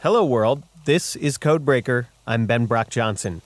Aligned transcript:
Hello, 0.00 0.24
world. 0.24 0.62
This 0.84 1.16
is 1.16 1.38
Codebreaker. 1.38 2.06
I'm 2.24 2.46
Ben 2.46 2.66
Brock 2.66 2.88
Johnson. 2.88 3.42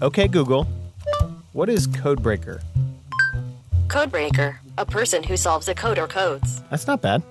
Okay, 0.00 0.26
Google. 0.26 0.66
What 1.52 1.68
is 1.68 1.86
Codebreaker? 1.86 2.62
Codebreaker, 3.88 4.56
a 4.78 4.86
person 4.86 5.24
who 5.24 5.36
solves 5.36 5.68
a 5.68 5.74
code 5.74 5.98
or 5.98 6.06
codes. 6.06 6.62
That's 6.70 6.86
not 6.86 7.02
bad. 7.02 7.22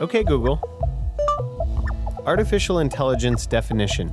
Okay, 0.00 0.24
Google. 0.24 0.58
Artificial 2.26 2.80
intelligence 2.80 3.46
definition. 3.46 4.12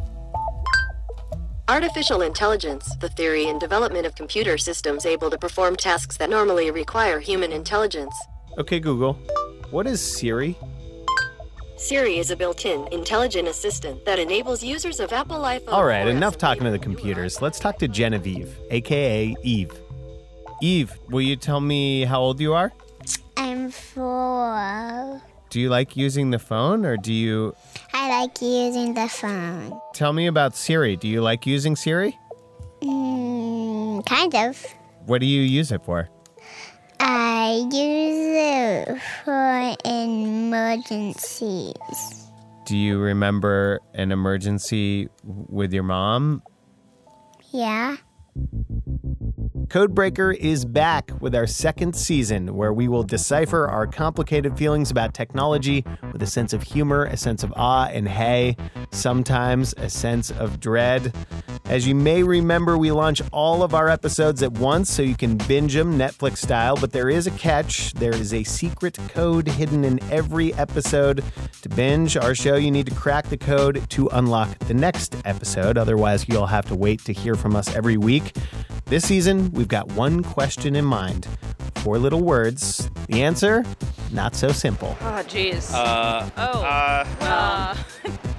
Artificial 1.67 2.21
intelligence, 2.21 2.95
the 2.97 3.09
theory 3.09 3.47
and 3.47 3.59
development 3.59 4.05
of 4.05 4.13
computer 4.13 4.55
systems 4.59 5.07
able 5.07 5.31
to 5.31 5.37
perform 5.39 5.75
tasks 5.75 6.15
that 6.17 6.29
normally 6.29 6.69
require 6.69 7.19
human 7.19 7.51
intelligence. 7.51 8.13
Okay, 8.59 8.79
Google. 8.79 9.17
What 9.71 9.85
is 9.85 10.01
Siri? 10.01 10.57
Siri 11.77 12.17
is 12.17 12.31
a 12.31 12.35
built 12.35 12.65
in, 12.65 12.87
intelligent 12.91 13.47
assistant 13.47 14.03
that 14.03 14.17
enables 14.17 14.63
users 14.63 14.99
of 14.99 15.13
Apple 15.13 15.37
iPhone. 15.41 15.71
All 15.71 15.85
right, 15.85 16.07
enough 16.07 16.39
talking 16.39 16.63
to 16.63 16.71
the 16.71 16.79
computers. 16.79 17.39
Let's 17.39 17.59
talk 17.59 17.77
to 17.79 17.87
Genevieve, 17.87 18.57
aka 18.71 19.35
Eve. 19.43 19.71
Eve, 20.61 20.97
will 21.09 21.21
you 21.21 21.35
tell 21.35 21.61
me 21.61 22.03
how 22.03 22.19
old 22.19 22.41
you 22.41 22.53
are? 22.53 22.73
I'm 23.37 23.69
four. 23.69 25.21
Do 25.51 25.59
you 25.59 25.69
like 25.69 25.95
using 25.95 26.31
the 26.31 26.39
phone 26.39 26.83
or 26.83 26.97
do 26.97 27.13
you 27.13 27.55
I 27.93 28.09
like 28.09 28.41
using 28.41 28.95
the 28.95 29.07
phone. 29.07 29.79
tell 29.93 30.13
me 30.13 30.25
about 30.25 30.55
Siri? 30.55 30.95
Do 30.95 31.07
you 31.07 31.21
like 31.21 31.45
using 31.45 31.75
Siri? 31.75 32.17
Mm, 32.81 34.05
kind 34.07 34.33
of. 34.35 34.65
What 35.05 35.21
do 35.21 35.27
you 35.27 35.41
use 35.41 35.71
it 35.71 35.83
for? 35.85 36.09
I 36.99 37.67
use 37.71 38.35
it 38.35 38.99
for 39.23 39.75
emergencies. 39.85 41.73
Do 42.65 42.77
you 42.77 42.99
remember 42.99 43.79
an 43.93 44.11
emergency 44.11 45.09
with 45.23 45.73
your 45.73 45.83
mom? 45.83 46.43
Yeah. 47.51 47.97
Codebreaker 49.69 50.35
is 50.35 50.65
back 50.65 51.11
with 51.19 51.35
our 51.35 51.45
second 51.45 51.95
season 51.95 52.55
where 52.55 52.73
we 52.73 52.87
will 52.87 53.03
decipher 53.03 53.67
our 53.67 53.85
complicated 53.85 54.57
feelings 54.57 54.89
about 54.89 55.13
technology 55.13 55.85
with 56.11 56.23
a 56.23 56.27
sense 56.27 56.53
of 56.53 56.63
humor, 56.63 57.05
a 57.05 57.15
sense 57.17 57.43
of 57.43 57.53
awe, 57.55 57.85
and 57.85 58.07
hey, 58.07 58.57
sometimes 58.91 59.73
a 59.77 59.89
sense 59.89 60.31
of 60.31 60.59
dread. 60.59 61.13
As 61.69 61.85
you 61.85 61.93
may 61.93 62.23
remember, 62.23 62.79
we 62.79 62.91
launch 62.91 63.21
all 63.31 63.61
of 63.61 63.75
our 63.75 63.89
episodes 63.89 64.41
at 64.41 64.51
once 64.53 64.91
so 64.91 65.03
you 65.03 65.15
can 65.15 65.37
binge 65.37 65.75
them 65.75 65.99
Netflix 65.99 66.37
style, 66.37 66.75
but 66.75 66.91
there 66.91 67.09
is 67.09 67.27
a 67.27 67.31
catch. 67.31 67.93
There 67.93 68.13
is 68.15 68.33
a 68.33 68.43
secret 68.43 68.97
code 69.09 69.47
hidden 69.47 69.85
in 69.85 69.99
every 70.11 70.51
episode. 70.55 71.23
To 71.61 71.69
binge 71.69 72.17
our 72.17 72.33
show, 72.33 72.55
you 72.55 72.71
need 72.71 72.87
to 72.87 72.95
crack 72.95 73.27
the 73.27 73.37
code 73.37 73.87
to 73.91 74.07
unlock 74.07 74.57
the 74.59 74.73
next 74.73 75.15
episode. 75.25 75.77
Otherwise, 75.77 76.27
you'll 76.27 76.47
have 76.47 76.65
to 76.69 76.75
wait 76.75 77.05
to 77.05 77.13
hear 77.13 77.35
from 77.35 77.55
us 77.55 77.75
every 77.75 77.97
week. 77.97 78.35
This 78.85 79.05
season, 79.05 79.51
we've 79.51 79.67
got 79.67 79.91
one 79.91 80.23
question 80.23 80.75
in 80.75 80.85
mind. 80.85 81.27
Four 81.75 81.99
little 81.99 82.23
words. 82.23 82.89
The 83.09 83.21
answer? 83.21 83.63
Not 84.11 84.35
so 84.35 84.51
simple. 84.51 84.97
Oh, 85.01 85.23
jeez. 85.27 85.71
Uh, 85.71 86.27
oh. 86.35 86.63
uh, 86.63 87.05
Uh, 87.21 87.75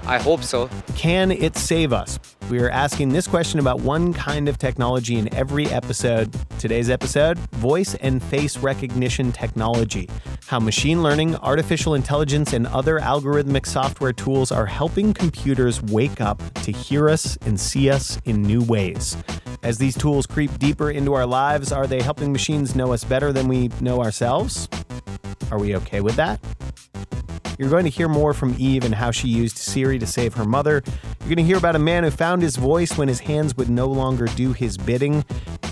I 0.05 0.17
hope 0.19 0.43
so. 0.43 0.69
Can 0.95 1.31
it 1.31 1.55
save 1.55 1.93
us? 1.93 2.19
We 2.49 2.59
are 2.59 2.69
asking 2.69 3.09
this 3.09 3.27
question 3.27 3.59
about 3.59 3.79
one 3.79 4.13
kind 4.13 4.49
of 4.49 4.57
technology 4.57 5.17
in 5.17 5.33
every 5.33 5.67
episode. 5.67 6.35
Today's 6.59 6.89
episode 6.89 7.37
voice 7.37 7.95
and 7.95 8.21
face 8.21 8.57
recognition 8.57 9.31
technology. 9.31 10.09
How 10.47 10.59
machine 10.59 11.01
learning, 11.01 11.37
artificial 11.37 11.93
intelligence, 11.93 12.51
and 12.51 12.67
other 12.67 12.99
algorithmic 12.99 13.65
software 13.65 14.11
tools 14.11 14.51
are 14.51 14.65
helping 14.65 15.13
computers 15.13 15.81
wake 15.83 16.19
up 16.19 16.41
to 16.55 16.71
hear 16.71 17.07
us 17.07 17.37
and 17.45 17.57
see 17.57 17.89
us 17.89 18.19
in 18.25 18.41
new 18.41 18.61
ways. 18.63 19.15
As 19.63 19.77
these 19.77 19.95
tools 19.95 20.25
creep 20.25 20.57
deeper 20.59 20.91
into 20.91 21.13
our 21.13 21.25
lives, 21.25 21.71
are 21.71 21.87
they 21.87 22.01
helping 22.01 22.31
machines 22.33 22.75
know 22.75 22.91
us 22.91 23.03
better 23.03 23.31
than 23.31 23.47
we 23.47 23.69
know 23.79 24.01
ourselves? 24.01 24.67
Are 25.51 25.59
we 25.59 25.75
okay 25.77 26.01
with 26.01 26.15
that? 26.15 26.39
You're 27.61 27.69
going 27.69 27.83
to 27.83 27.91
hear 27.91 28.07
more 28.07 28.33
from 28.33 28.55
Eve 28.57 28.85
and 28.85 28.95
how 28.95 29.11
she 29.11 29.27
used 29.27 29.55
Siri 29.55 29.99
to 29.99 30.07
save 30.07 30.33
her 30.33 30.45
mother. 30.45 30.81
You're 31.19 31.27
going 31.27 31.35
to 31.35 31.43
hear 31.43 31.57
about 31.57 31.75
a 31.75 31.79
man 31.79 32.03
who 32.03 32.09
found 32.09 32.41
his 32.41 32.55
voice 32.55 32.97
when 32.97 33.07
his 33.07 33.19
hands 33.19 33.55
would 33.55 33.69
no 33.69 33.85
longer 33.85 34.25
do 34.25 34.51
his 34.51 34.79
bidding, 34.79 35.23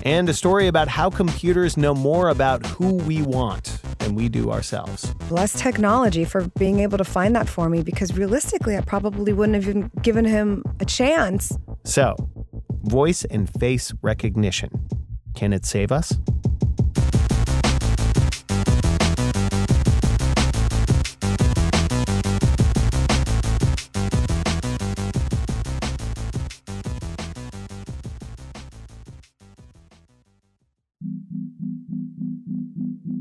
and 0.05 0.29
a 0.29 0.33
story 0.35 0.67
about 0.67 0.87
how 0.87 1.09
computers 1.09 1.77
know 1.77 1.95
more 1.95 2.29
about 2.29 2.63
who 2.63 2.93
we 2.93 3.23
want 3.23 3.81
than 3.97 4.13
we 4.13 4.29
do 4.29 4.51
ourselves. 4.51 5.15
Bless 5.29 5.59
technology 5.59 6.25
for 6.25 6.47
being 6.59 6.79
able 6.79 6.99
to 6.99 7.03
find 7.03 7.35
that 7.35 7.49
for 7.49 7.69
me 7.69 7.81
because 7.81 8.15
realistically, 8.15 8.77
I 8.77 8.81
probably 8.81 9.33
wouldn't 9.33 9.55
have 9.55 9.67
even 9.67 9.89
given 10.03 10.25
him 10.25 10.63
a 10.79 10.85
chance. 10.85 11.57
So, 11.85 12.15
voice 12.83 13.25
and 13.25 13.51
face 13.59 13.91
recognition. 14.03 14.87
Can 15.33 15.53
it 15.53 15.65
save 15.65 15.91
us? 15.91 16.13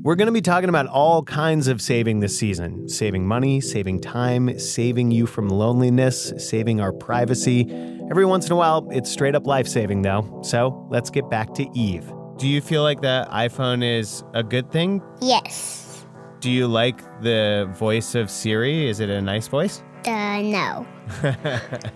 We're 0.08 0.16
going 0.16 0.24
to 0.24 0.32
be 0.32 0.40
talking 0.40 0.70
about 0.70 0.86
all 0.86 1.22
kinds 1.22 1.68
of 1.68 1.82
saving 1.82 2.20
this 2.20 2.38
season 2.38 2.88
saving 2.88 3.26
money, 3.26 3.60
saving 3.60 4.00
time, 4.00 4.58
saving 4.58 5.10
you 5.10 5.26
from 5.26 5.50
loneliness, 5.50 6.32
saving 6.38 6.80
our 6.80 6.94
privacy. 6.94 7.70
Every 8.10 8.24
once 8.24 8.46
in 8.46 8.52
a 8.52 8.56
while, 8.56 8.88
it's 8.90 9.12
straight 9.12 9.34
up 9.34 9.46
life 9.46 9.68
saving, 9.68 10.00
though. 10.00 10.40
So 10.42 10.86
let's 10.88 11.10
get 11.10 11.28
back 11.28 11.52
to 11.56 11.68
Eve. 11.78 12.10
Do 12.38 12.48
you 12.48 12.62
feel 12.62 12.82
like 12.82 13.02
the 13.02 13.28
iPhone 13.30 13.84
is 13.84 14.24
a 14.32 14.42
good 14.42 14.72
thing? 14.72 15.02
Yes. 15.20 16.06
Do 16.40 16.50
you 16.50 16.68
like 16.68 17.02
the 17.20 17.70
voice 17.78 18.14
of 18.14 18.30
Siri? 18.30 18.88
Is 18.88 19.00
it 19.00 19.10
a 19.10 19.20
nice 19.20 19.46
voice? 19.46 19.82
Uh, 20.06 20.40
no. 20.40 20.86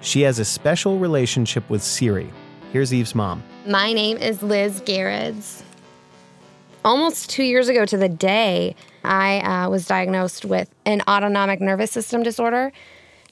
She 0.00 0.20
has 0.20 0.38
a 0.38 0.44
special 0.44 1.00
relationship 1.00 1.68
with 1.68 1.82
Siri. 1.82 2.30
Here's 2.72 2.94
Eve's 2.94 3.16
mom. 3.16 3.42
My 3.66 3.92
name 3.94 4.18
is 4.18 4.42
Liz 4.44 4.80
Garrids. 4.84 5.64
Almost 6.84 7.30
two 7.30 7.44
years 7.44 7.68
ago 7.68 7.86
to 7.86 7.96
the 7.96 8.08
day, 8.08 8.76
I 9.04 9.40
uh, 9.40 9.70
was 9.70 9.86
diagnosed 9.86 10.44
with 10.44 10.68
an 10.84 11.02
autonomic 11.08 11.60
nervous 11.60 11.90
system 11.90 12.22
disorder 12.22 12.72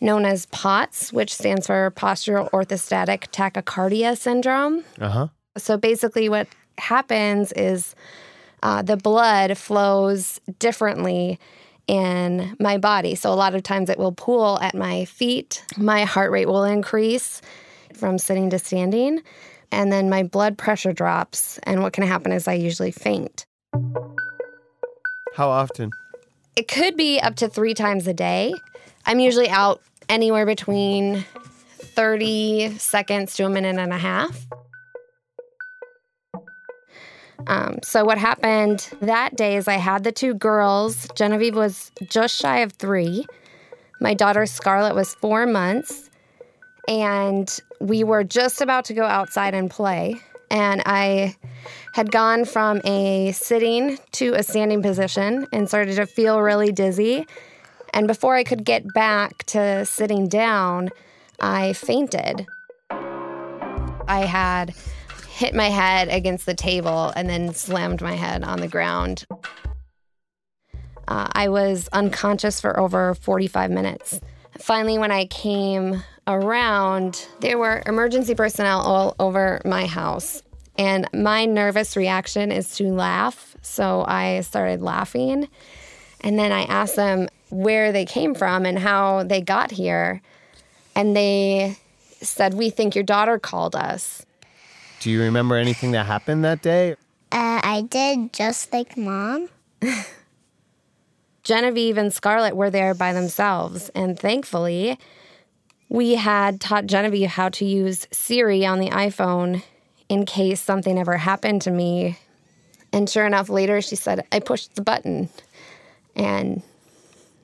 known 0.01 0.25
as 0.25 0.47
POTS, 0.47 1.13
which 1.13 1.33
stands 1.33 1.67
for 1.67 1.93
postural 1.93 2.51
orthostatic 2.51 3.31
tachycardia 3.31 4.17
syndrome. 4.17 4.85
Uh 5.01 5.09
huh. 5.09 5.29
So 5.59 5.77
basically, 5.77 6.29
what 6.29 6.49
happens 6.79 7.53
is 7.53 7.95
uh, 8.63 8.83
the 8.83 8.97
blood 8.97 9.59
flows 9.59 10.41
differently 10.59 11.39
in 11.87 12.57
my 12.59 12.79
body. 12.79 13.15
So 13.15 13.33
a 13.33 13.35
lot 13.35 13.55
of 13.55 13.63
times 13.63 13.91
it 13.91 13.99
will 13.99 14.13
pool 14.13 14.59
at 14.61 14.75
my 14.75 15.05
feet. 15.05 15.65
My 15.77 16.05
heart 16.05 16.31
rate 16.31 16.47
will 16.47 16.65
increase 16.65 17.43
from 17.93 18.19
sitting 18.19 18.51
to 18.51 18.59
standing. 18.59 19.21
And 19.73 19.91
then 19.91 20.09
my 20.11 20.23
blood 20.23 20.59
pressure 20.59 20.93
drops. 20.93 21.59
And 21.65 21.83
what 21.83 21.93
can 21.93 22.05
happen 22.05 22.31
is 22.31 22.47
I 22.47 22.53
usually 22.53 22.93
faint. 22.93 23.47
How 25.35 25.49
often? 25.49 25.91
It 26.55 26.69
could 26.69 26.97
be 26.97 27.19
up 27.19 27.37
to 27.37 27.49
three 27.49 27.73
times 27.73 28.07
a 28.07 28.13
day. 28.13 28.53
I'm 29.07 29.19
usually 29.19 29.49
out 29.49 29.81
anywhere 30.09 30.45
between 30.45 31.25
30 31.97 32.79
seconds 32.79 33.35
to 33.37 33.47
a 33.47 33.49
minute 33.49 33.79
and 33.79 33.93
a 33.93 33.99
half. 33.99 34.47
Um, 37.47 37.79
so, 37.83 38.05
what 38.05 38.19
happened 38.19 38.89
that 39.01 39.37
day 39.37 39.57
is 39.57 39.67
I 39.67 39.75
had 39.77 40.05
the 40.05 40.13
two 40.13 40.35
girls. 40.35 41.09
Genevieve 41.17 41.57
was 41.57 41.91
just 42.09 42.37
shy 42.37 42.59
of 42.59 42.73
three. 42.73 43.27
My 44.01 44.15
daughter 44.15 44.47
Scarlett 44.47 44.95
was 44.95 45.15
four 45.15 45.47
months. 45.47 46.09
And 46.89 47.61
we 47.81 48.05
were 48.05 48.25
just 48.25 48.61
about 48.61 48.85
to 48.87 48.95
go 48.95 49.05
outside 49.05 49.55
and 49.55 49.71
play. 49.71 50.21
And 50.51 50.83
I 50.85 51.37
had 51.95 52.11
gone 52.11 52.45
from 52.45 52.81
a 52.85 53.33
sitting 53.33 53.99
to 54.13 54.35
a 54.35 54.43
standing 54.43 54.83
position 54.83 55.47
and 55.53 55.69
started 55.69 55.97
to 55.97 56.07
feel 56.07 56.41
really 56.41 56.73
dizzy. 56.73 57.27
And 57.95 58.07
before 58.07 58.35
I 58.35 58.45
could 58.45 58.65
get 58.65 58.85
back 58.95 59.45
to 59.47 59.85
sitting 59.85 60.29
down, 60.29 60.91
I 61.41 61.73
fainted. 61.73 62.47
I 62.91 64.27
had 64.27 64.75
hit 65.29 65.55
my 65.55 65.69
head 65.69 66.09
against 66.09 66.47
the 66.47 66.55
table 66.55 67.13
and 67.17 67.29
then 67.29 67.55
slammed 67.55 68.03
my 68.03 68.15
head 68.15 68.45
on 68.45 68.61
the 68.61 68.69
ground. 68.69 69.27
Uh, 71.09 71.29
I 71.33 71.49
was 71.49 71.89
unconscious 71.93 72.61
for 72.61 72.79
over 72.79 73.15
45 73.15 73.71
minutes. 73.71 74.21
Finally, 74.59 74.99
when 74.99 75.11
I 75.11 75.27
came 75.27 76.03
around, 76.27 77.27
there 77.41 77.59
were 77.59 77.83
emergency 77.87 78.35
personnel 78.35 78.81
all 78.81 79.15
over 79.19 79.61
my 79.65 79.87
house. 79.87 80.43
And 80.79 81.09
my 81.13 81.45
nervous 81.45 81.97
reaction 81.97 82.51
is 82.51 82.75
to 82.77 82.85
laugh. 82.85 83.57
So 83.63 84.05
I 84.07 84.41
started 84.41 84.81
laughing. 84.81 85.49
And 86.21 86.39
then 86.39 86.53
I 86.53 86.63
asked 86.63 86.97
them 86.97 87.29
where 87.51 87.93
they 87.93 88.05
came 88.05 88.35
from 88.35 88.65
and 88.65 88.79
how 88.79 89.25
they 89.25 89.41
got 89.41 89.71
here. 89.71 90.23
And 90.95 91.17
they 91.17 91.77
said, 92.21 92.55
We 92.55 92.71
think 92.71 92.95
your 92.95 93.05
daughter 93.05 93.39
called 93.39 93.75
us. 93.75 94.25
Do 95.01 95.11
you 95.11 95.21
remember 95.21 95.57
anything 95.57 95.93
that 95.93 96.07
happened 96.07 96.45
that 96.45 96.63
day? 96.63 96.93
Uh, 97.33 97.61
I 97.63 97.85
did 97.89 98.33
just 98.33 98.73
like 98.73 98.97
mom. 98.97 99.49
Genevieve 101.43 101.99
and 101.99 102.13
Scarlett 102.13 102.57
were 102.57 102.71
there 102.71 102.95
by 102.95 103.13
themselves. 103.13 103.89
And 103.91 104.19
thankfully, 104.19 104.99
we 105.93 106.15
had 106.15 106.59
taught 106.59 106.87
Genevieve 106.87 107.29
how 107.29 107.51
to 107.51 107.67
use 107.67 108.09
Siri 108.11 108.65
on 108.65 108.79
the 108.79 108.89
iPhone 108.89 109.63
in 110.09 110.25
case 110.25 110.59
something 110.59 110.99
ever 110.99 111.19
happened 111.19 111.61
to 111.63 111.71
me. 111.71 112.17
And 112.95 113.11
sure 113.11 113.27
enough, 113.27 113.51
later 113.51 113.83
she 113.83 113.97
said, 113.97 114.27
I 114.33 114.41
pushed 114.41 114.75
the 114.75 114.81
button. 114.81 115.29
And 116.17 116.63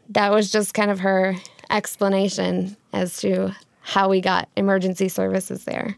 that 0.09 0.33
was 0.33 0.50
just 0.50 0.73
kind 0.73 0.91
of 0.91 1.00
her 1.00 1.37
explanation 1.69 2.75
as 2.95 3.19
to 3.19 3.55
how 3.83 4.09
we 4.09 4.23
got 4.23 4.49
emergency 4.56 5.11
services 5.11 5.65
there. 5.65 5.95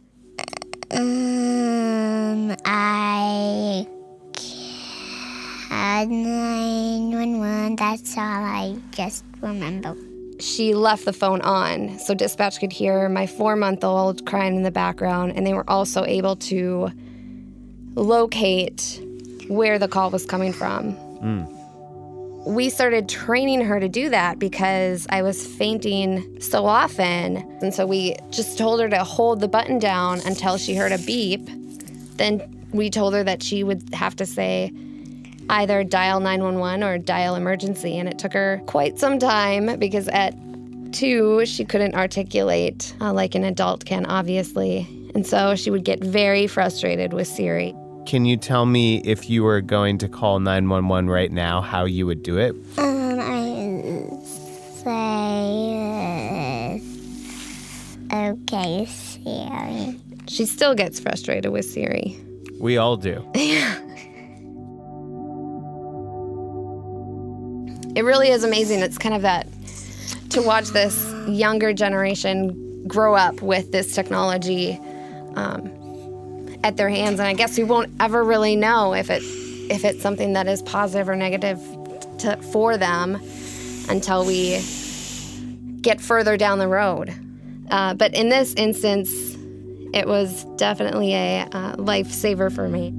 Um, 0.90 2.56
I 2.64 3.86
had 5.68 6.08
911. 6.08 7.76
That's 7.76 8.16
all 8.16 8.24
I 8.24 8.76
just 8.90 9.24
remember. 9.40 10.09
She 10.40 10.74
left 10.74 11.04
the 11.04 11.12
phone 11.12 11.40
on 11.42 11.98
so 11.98 12.14
dispatch 12.14 12.60
could 12.60 12.72
hear 12.72 13.08
my 13.08 13.26
four 13.26 13.56
month 13.56 13.84
old 13.84 14.26
crying 14.26 14.56
in 14.56 14.62
the 14.62 14.70
background, 14.70 15.32
and 15.36 15.46
they 15.46 15.52
were 15.52 15.68
also 15.68 16.04
able 16.04 16.36
to 16.36 16.90
locate 17.94 19.00
where 19.48 19.78
the 19.78 19.88
call 19.88 20.10
was 20.10 20.24
coming 20.24 20.52
from. 20.52 20.92
Hmm. 20.92 21.44
We 22.46 22.70
started 22.70 23.08
training 23.08 23.60
her 23.62 23.78
to 23.80 23.88
do 23.88 24.08
that 24.08 24.38
because 24.38 25.06
I 25.10 25.20
was 25.22 25.46
fainting 25.46 26.40
so 26.40 26.64
often. 26.64 27.36
And 27.60 27.74
so 27.74 27.86
we 27.86 28.16
just 28.30 28.56
told 28.56 28.80
her 28.80 28.88
to 28.88 29.04
hold 29.04 29.40
the 29.40 29.48
button 29.48 29.78
down 29.78 30.20
until 30.24 30.56
she 30.56 30.74
heard 30.74 30.92
a 30.92 30.98
beep. 30.98 31.42
Then 32.16 32.64
we 32.72 32.88
told 32.88 33.12
her 33.12 33.22
that 33.24 33.42
she 33.42 33.62
would 33.62 33.92
have 33.92 34.16
to 34.16 34.24
say 34.26 34.72
either 35.50 35.84
dial 35.84 36.20
911 36.20 36.82
or 36.82 36.98
dial 36.98 37.34
emergency. 37.34 37.98
And 37.98 38.08
it 38.08 38.18
took 38.18 38.32
her 38.32 38.62
quite 38.66 38.98
some 38.98 39.18
time 39.18 39.78
because 39.78 40.08
at 40.08 40.34
two, 40.92 41.44
she 41.46 41.64
couldn't 41.64 41.94
articulate 41.94 42.94
uh, 43.00 43.12
like 43.12 43.34
an 43.34 43.44
adult 43.44 43.84
can, 43.84 44.06
obviously. 44.06 44.86
And 45.14 45.26
so 45.26 45.56
she 45.56 45.70
would 45.70 45.84
get 45.84 46.02
very 46.02 46.46
frustrated 46.46 47.12
with 47.12 47.26
Siri. 47.26 47.74
Can 48.06 48.24
you 48.24 48.36
tell 48.36 48.64
me 48.64 49.02
if 49.04 49.28
you 49.28 49.42
were 49.42 49.60
going 49.60 49.98
to 49.98 50.08
call 50.08 50.40
911 50.40 51.10
right 51.10 51.30
now, 51.30 51.60
how 51.60 51.84
you 51.84 52.06
would 52.06 52.22
do 52.22 52.38
it? 52.38 52.54
Um, 52.78 53.20
I 53.20 54.18
say, 54.82 54.90
uh, 58.10 58.30
okay, 58.30 58.86
Siri. 58.86 60.00
She 60.26 60.46
still 60.46 60.74
gets 60.74 61.00
frustrated 61.00 61.52
with 61.52 61.64
Siri. 61.66 62.16
We 62.58 62.78
all 62.78 62.96
do. 62.96 63.24
It 67.96 68.04
really 68.04 68.28
is 68.28 68.44
amazing. 68.44 68.80
It's 68.80 68.98
kind 68.98 69.14
of 69.14 69.22
that 69.22 69.46
to 70.30 70.42
watch 70.42 70.68
this 70.68 71.12
younger 71.28 71.72
generation 71.72 72.86
grow 72.86 73.14
up 73.14 73.42
with 73.42 73.72
this 73.72 73.94
technology 73.94 74.80
um, 75.34 76.56
at 76.62 76.76
their 76.76 76.88
hands, 76.88 77.18
and 77.20 77.28
I 77.28 77.34
guess 77.34 77.58
we 77.58 77.64
won't 77.64 77.90
ever 78.00 78.22
really 78.22 78.56
know 78.56 78.94
if 78.94 79.10
it 79.10 79.22
if 79.70 79.84
it's 79.84 80.02
something 80.02 80.32
that 80.32 80.48
is 80.48 80.62
positive 80.62 81.08
or 81.08 81.16
negative 81.16 81.58
to, 82.18 82.36
for 82.52 82.76
them 82.76 83.20
until 83.88 84.24
we 84.24 84.60
get 85.80 86.00
further 86.00 86.36
down 86.36 86.58
the 86.58 86.68
road. 86.68 87.14
Uh, 87.70 87.94
but 87.94 88.14
in 88.14 88.28
this 88.28 88.54
instance, 88.54 89.10
it 89.94 90.06
was 90.06 90.44
definitely 90.56 91.14
a 91.14 91.42
uh, 91.52 91.76
lifesaver 91.76 92.52
for 92.52 92.68
me. 92.68 92.92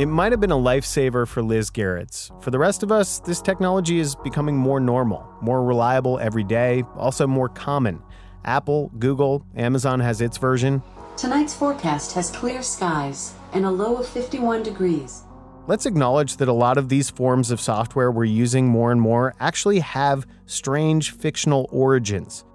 It 0.00 0.08
might 0.08 0.32
have 0.32 0.40
been 0.40 0.50
a 0.50 0.56
lifesaver 0.56 1.28
for 1.28 1.42
Liz 1.42 1.70
Gerrits. 1.70 2.30
For 2.42 2.50
the 2.50 2.58
rest 2.58 2.82
of 2.82 2.90
us, 2.90 3.18
this 3.18 3.42
technology 3.42 3.98
is 3.98 4.14
becoming 4.14 4.56
more 4.56 4.80
normal, 4.80 5.28
more 5.42 5.62
reliable 5.62 6.18
every 6.20 6.42
day, 6.42 6.84
also 6.96 7.26
more 7.26 7.50
common. 7.50 8.02
Apple, 8.46 8.90
Google, 8.98 9.44
Amazon 9.54 10.00
has 10.00 10.22
its 10.22 10.38
version. 10.38 10.82
Tonight's 11.18 11.52
forecast 11.52 12.14
has 12.14 12.30
clear 12.30 12.62
skies 12.62 13.34
and 13.52 13.66
a 13.66 13.70
low 13.70 13.98
of 13.98 14.08
51 14.08 14.62
degrees. 14.62 15.24
Let's 15.66 15.84
acknowledge 15.84 16.38
that 16.38 16.48
a 16.48 16.54
lot 16.54 16.78
of 16.78 16.88
these 16.88 17.10
forms 17.10 17.50
of 17.50 17.60
software 17.60 18.10
we're 18.10 18.24
using 18.24 18.68
more 18.68 18.92
and 18.92 19.02
more 19.02 19.34
actually 19.38 19.80
have 19.80 20.26
strange 20.46 21.10
fictional 21.10 21.68
origins. 21.70 22.46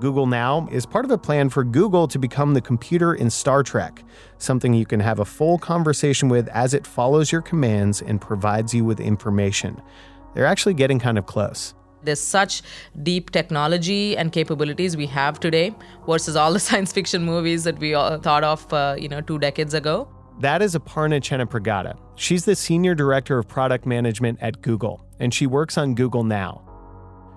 Google 0.00 0.26
Now 0.26 0.68
is 0.70 0.86
part 0.86 1.04
of 1.04 1.10
a 1.10 1.18
plan 1.18 1.48
for 1.48 1.64
Google 1.64 2.06
to 2.06 2.18
become 2.18 2.54
the 2.54 2.60
computer 2.60 3.14
in 3.14 3.30
Star 3.30 3.64
Trek, 3.64 4.04
something 4.38 4.72
you 4.72 4.86
can 4.86 5.00
have 5.00 5.18
a 5.18 5.24
full 5.24 5.58
conversation 5.58 6.28
with 6.28 6.46
as 6.48 6.72
it 6.72 6.86
follows 6.86 7.32
your 7.32 7.42
commands 7.42 8.00
and 8.00 8.20
provides 8.20 8.72
you 8.72 8.84
with 8.84 9.00
information. 9.00 9.82
They're 10.34 10.46
actually 10.46 10.74
getting 10.74 11.00
kind 11.00 11.18
of 11.18 11.26
close. 11.26 11.74
There's 12.04 12.20
such 12.20 12.62
deep 13.02 13.30
technology 13.30 14.16
and 14.16 14.30
capabilities 14.30 14.96
we 14.96 15.06
have 15.06 15.40
today 15.40 15.74
versus 16.06 16.36
all 16.36 16.52
the 16.52 16.60
science 16.68 16.92
fiction 16.92 17.24
movies 17.24 17.64
that 17.64 17.78
we 17.80 17.94
all 17.94 18.18
thought 18.18 18.44
of, 18.44 18.72
uh, 18.72 18.94
you 18.96 19.08
know, 19.08 19.20
two 19.20 19.40
decades 19.40 19.74
ago. 19.74 20.08
That 20.38 20.62
is 20.62 20.76
Aparna 20.76 21.20
Chennapragada. 21.20 21.98
She's 22.14 22.44
the 22.44 22.54
Senior 22.54 22.94
Director 22.94 23.38
of 23.38 23.48
Product 23.48 23.84
Management 23.84 24.38
at 24.40 24.62
Google, 24.62 25.04
and 25.18 25.34
she 25.34 25.48
works 25.48 25.76
on 25.76 25.96
Google 25.96 26.22
Now. 26.22 26.67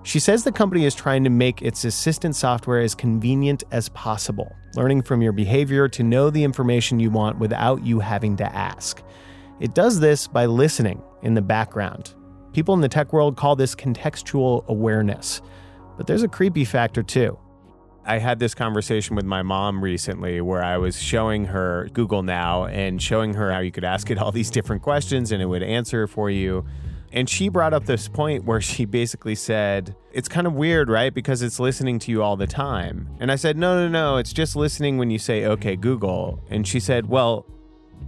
She 0.04 0.18
says 0.18 0.42
the 0.42 0.52
company 0.52 0.84
is 0.84 0.94
trying 0.94 1.22
to 1.24 1.30
make 1.30 1.62
its 1.62 1.84
assistant 1.84 2.34
software 2.34 2.80
as 2.80 2.94
convenient 2.94 3.62
as 3.70 3.88
possible, 3.90 4.54
learning 4.74 5.02
from 5.02 5.22
your 5.22 5.32
behavior 5.32 5.88
to 5.88 6.02
know 6.02 6.28
the 6.28 6.42
information 6.42 6.98
you 6.98 7.10
want 7.10 7.38
without 7.38 7.84
you 7.84 8.00
having 8.00 8.36
to 8.38 8.56
ask. 8.56 9.02
It 9.60 9.74
does 9.74 10.00
this 10.00 10.26
by 10.26 10.46
listening 10.46 11.02
in 11.22 11.34
the 11.34 11.42
background. 11.42 12.14
People 12.52 12.74
in 12.74 12.80
the 12.80 12.88
tech 12.88 13.12
world 13.12 13.36
call 13.36 13.54
this 13.54 13.76
contextual 13.76 14.66
awareness. 14.66 15.40
But 15.96 16.08
there's 16.08 16.24
a 16.24 16.28
creepy 16.28 16.64
factor 16.64 17.04
too. 17.04 17.38
I 18.04 18.18
had 18.18 18.40
this 18.40 18.54
conversation 18.56 19.14
with 19.14 19.24
my 19.24 19.42
mom 19.42 19.82
recently 19.82 20.40
where 20.40 20.64
I 20.64 20.76
was 20.78 21.00
showing 21.00 21.44
her 21.44 21.88
Google 21.92 22.24
Now 22.24 22.64
and 22.64 23.00
showing 23.00 23.34
her 23.34 23.52
how 23.52 23.60
you 23.60 23.70
could 23.70 23.84
ask 23.84 24.10
it 24.10 24.18
all 24.18 24.32
these 24.32 24.50
different 24.50 24.82
questions 24.82 25.30
and 25.30 25.40
it 25.40 25.46
would 25.46 25.62
answer 25.62 26.08
for 26.08 26.28
you. 26.28 26.64
And 27.12 27.28
she 27.28 27.48
brought 27.48 27.74
up 27.74 27.84
this 27.84 28.08
point 28.08 28.44
where 28.44 28.60
she 28.60 28.86
basically 28.86 29.34
said, 29.34 29.94
It's 30.12 30.28
kind 30.28 30.46
of 30.46 30.54
weird, 30.54 30.88
right? 30.88 31.12
Because 31.12 31.42
it's 31.42 31.60
listening 31.60 31.98
to 32.00 32.10
you 32.10 32.22
all 32.22 32.36
the 32.36 32.46
time. 32.46 33.08
And 33.20 33.30
I 33.30 33.36
said, 33.36 33.56
No, 33.56 33.86
no, 33.86 33.88
no, 33.88 34.16
it's 34.16 34.32
just 34.32 34.56
listening 34.56 34.96
when 34.98 35.10
you 35.10 35.18
say, 35.18 35.44
Okay, 35.44 35.76
Google. 35.76 36.42
And 36.48 36.66
she 36.66 36.80
said, 36.80 37.06
Well, 37.06 37.46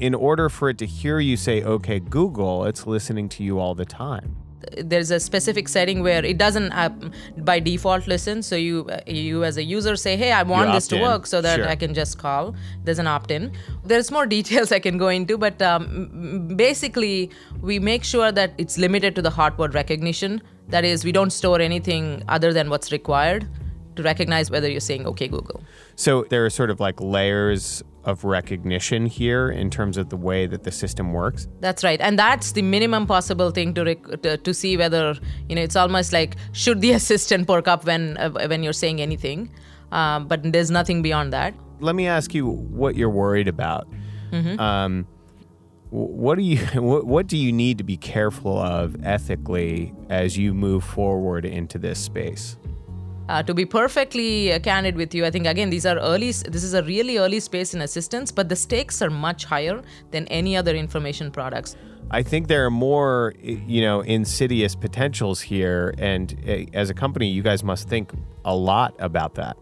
in 0.01 0.15
order 0.15 0.49
for 0.49 0.71
it 0.71 0.79
to 0.79 0.87
hear 0.87 1.21
you 1.21 1.37
say, 1.37 1.63
Okay, 1.63 2.01
Google, 2.01 2.65
it's 2.65 2.87
listening 2.87 3.29
to 3.31 3.45
you 3.45 3.59
all 3.59 3.75
the 3.75 3.85
time. 3.85 4.37
There's 4.79 5.11
a 5.11 5.21
specific 5.21 5.69
setting 5.69 6.03
where 6.03 6.25
it 6.25 6.39
doesn't 6.39 6.73
uh, 6.73 6.91
by 7.39 7.61
default 7.61 8.07
listen. 8.07 8.43
So 8.43 8.57
you 8.57 8.89
you 9.07 9.45
as 9.45 9.57
a 9.57 9.63
user 9.65 9.97
say, 9.97 10.17
"Hey, 10.17 10.33
I 10.33 10.43
want 10.43 10.73
this 10.73 10.89
to 10.89 10.97
in. 10.97 11.03
work," 11.03 11.27
so 11.27 11.41
that 11.41 11.57
Sure. 11.57 11.69
I 11.69 11.77
can 11.77 11.95
just 11.95 12.19
call. 12.19 12.55
There's 12.85 12.99
an 12.99 13.07
opt-in. 13.07 13.53
There's 13.85 14.11
more 14.11 14.27
details 14.37 14.73
I 14.73 14.79
can 14.79 14.99
go 14.99 15.09
into, 15.09 15.39
but 15.39 15.61
um, 15.63 16.49
basically 16.57 17.31
we 17.61 17.79
make 17.79 18.05
sure 18.05 18.33
that 18.33 18.53
it's 18.59 18.79
limited 18.79 19.15
to 19.17 19.23
the 19.23 19.31
hot 19.31 19.59
word 19.59 19.75
recognition. 19.75 20.43
That 20.69 20.85
is, 20.85 21.05
we 21.05 21.13
don't 21.13 21.31
store 21.31 21.61
anything 21.61 22.23
other 22.29 22.53
than 22.53 22.71
what's 22.71 22.91
required 22.91 23.47
to 23.97 24.03
recognize 24.03 24.51
whether 24.51 24.69
you're 24.71 24.81
saying 24.81 25.07
"Okay, 25.07 25.29
Google." 25.29 25.63
So 25.97 26.25
there 26.31 26.45
are 26.45 26.51
sort 26.51 26.71
of 26.71 26.81
like 26.81 27.01
layers 27.01 27.83
of 28.05 28.25
recognition 28.25 29.07
here 29.07 29.51
in 29.51 29.71
terms 29.71 29.97
of 29.97 30.11
the 30.11 30.17
way 30.17 30.47
that 30.47 30.63
the 30.63 30.73
system 30.73 31.13
works. 31.13 31.49
That's 31.61 31.83
right, 31.83 32.01
and 32.01 32.19
that's 32.19 32.53
the 32.53 32.63
minimum 32.63 33.07
possible 33.07 33.51
thing 33.51 33.75
to 33.75 33.85
rec- 33.85 34.23
to, 34.23 34.37
to 34.37 34.55
see 34.55 34.77
whether 34.77 35.17
you 35.49 35.57
know. 35.57 35.63
It's 35.63 35.77
almost 35.77 36.13
like 36.13 36.37
should 36.53 36.81
the 36.81 36.93
assistant 37.01 37.47
perk 37.47 37.69
up 37.69 37.85
when 37.85 38.17
uh, 38.19 38.31
when 38.49 38.63
you're 38.63 38.73
saying 38.73 39.01
anything, 39.01 39.51
um, 39.93 40.29
but 40.29 40.53
there's 40.53 40.71
nothing 40.71 41.03
beyond 41.03 41.33
that. 41.33 41.55
Let 41.81 41.95
me 41.95 42.07
ask 42.07 42.35
you 42.35 42.47
what 42.47 42.97
you're 42.97 43.11
worried 43.11 43.49
about. 43.49 43.89
Um, 44.59 45.07
what 45.91 46.37
do 46.37 46.43
you 46.43 46.59
what, 46.75 47.07
what 47.07 47.27
do 47.27 47.37
you 47.37 47.53
need 47.53 47.79
to 47.79 47.85
be 47.85 47.97
careful 47.97 48.59
of 48.59 48.97
ethically 49.05 49.95
as 50.09 50.37
you 50.37 50.53
move 50.53 50.85
forward 50.85 51.45
into 51.45 51.79
this 51.79 51.99
space? 51.99 52.57
Uh, 53.27 53.43
to 53.43 53.55
be 53.55 53.65
perfectly 53.65 54.53
uh, 54.53 54.59
candid 54.59 54.97
with 54.97 55.15
you, 55.15 55.25
I 55.25 55.31
think 55.31 55.47
again 55.47 55.71
these 55.71 55.87
are 55.87 55.99
early. 55.99 56.31
This 56.31 56.63
is 56.63 56.75
a 56.75 56.83
really 56.83 57.17
early 57.17 57.41
space 57.41 57.73
in 57.73 57.81
assistance, 57.81 58.31
but 58.31 58.51
the 58.51 58.57
stakes 58.57 59.01
are 59.01 59.09
much 59.09 59.47
higher 59.47 59.81
than 60.11 60.27
any 60.29 60.57
other 60.57 60.75
information 60.75 61.31
products. 61.31 61.75
I 62.11 62.23
think 62.23 62.49
there 62.49 62.67
are 62.67 62.71
more, 62.71 63.33
you 63.41 63.81
know, 63.81 64.03
insidious 64.03 64.75
potentials 64.75 65.41
here, 65.41 65.95
and 65.97 66.37
uh, 66.47 66.79
as 66.79 66.91
a 66.91 66.95
company, 66.95 67.29
you 67.29 67.43
guys 67.43 67.65
must 67.65 67.89
think 67.89 68.13
a 68.45 68.55
lot 68.55 68.95
about 68.99 69.37
that. 69.37 69.57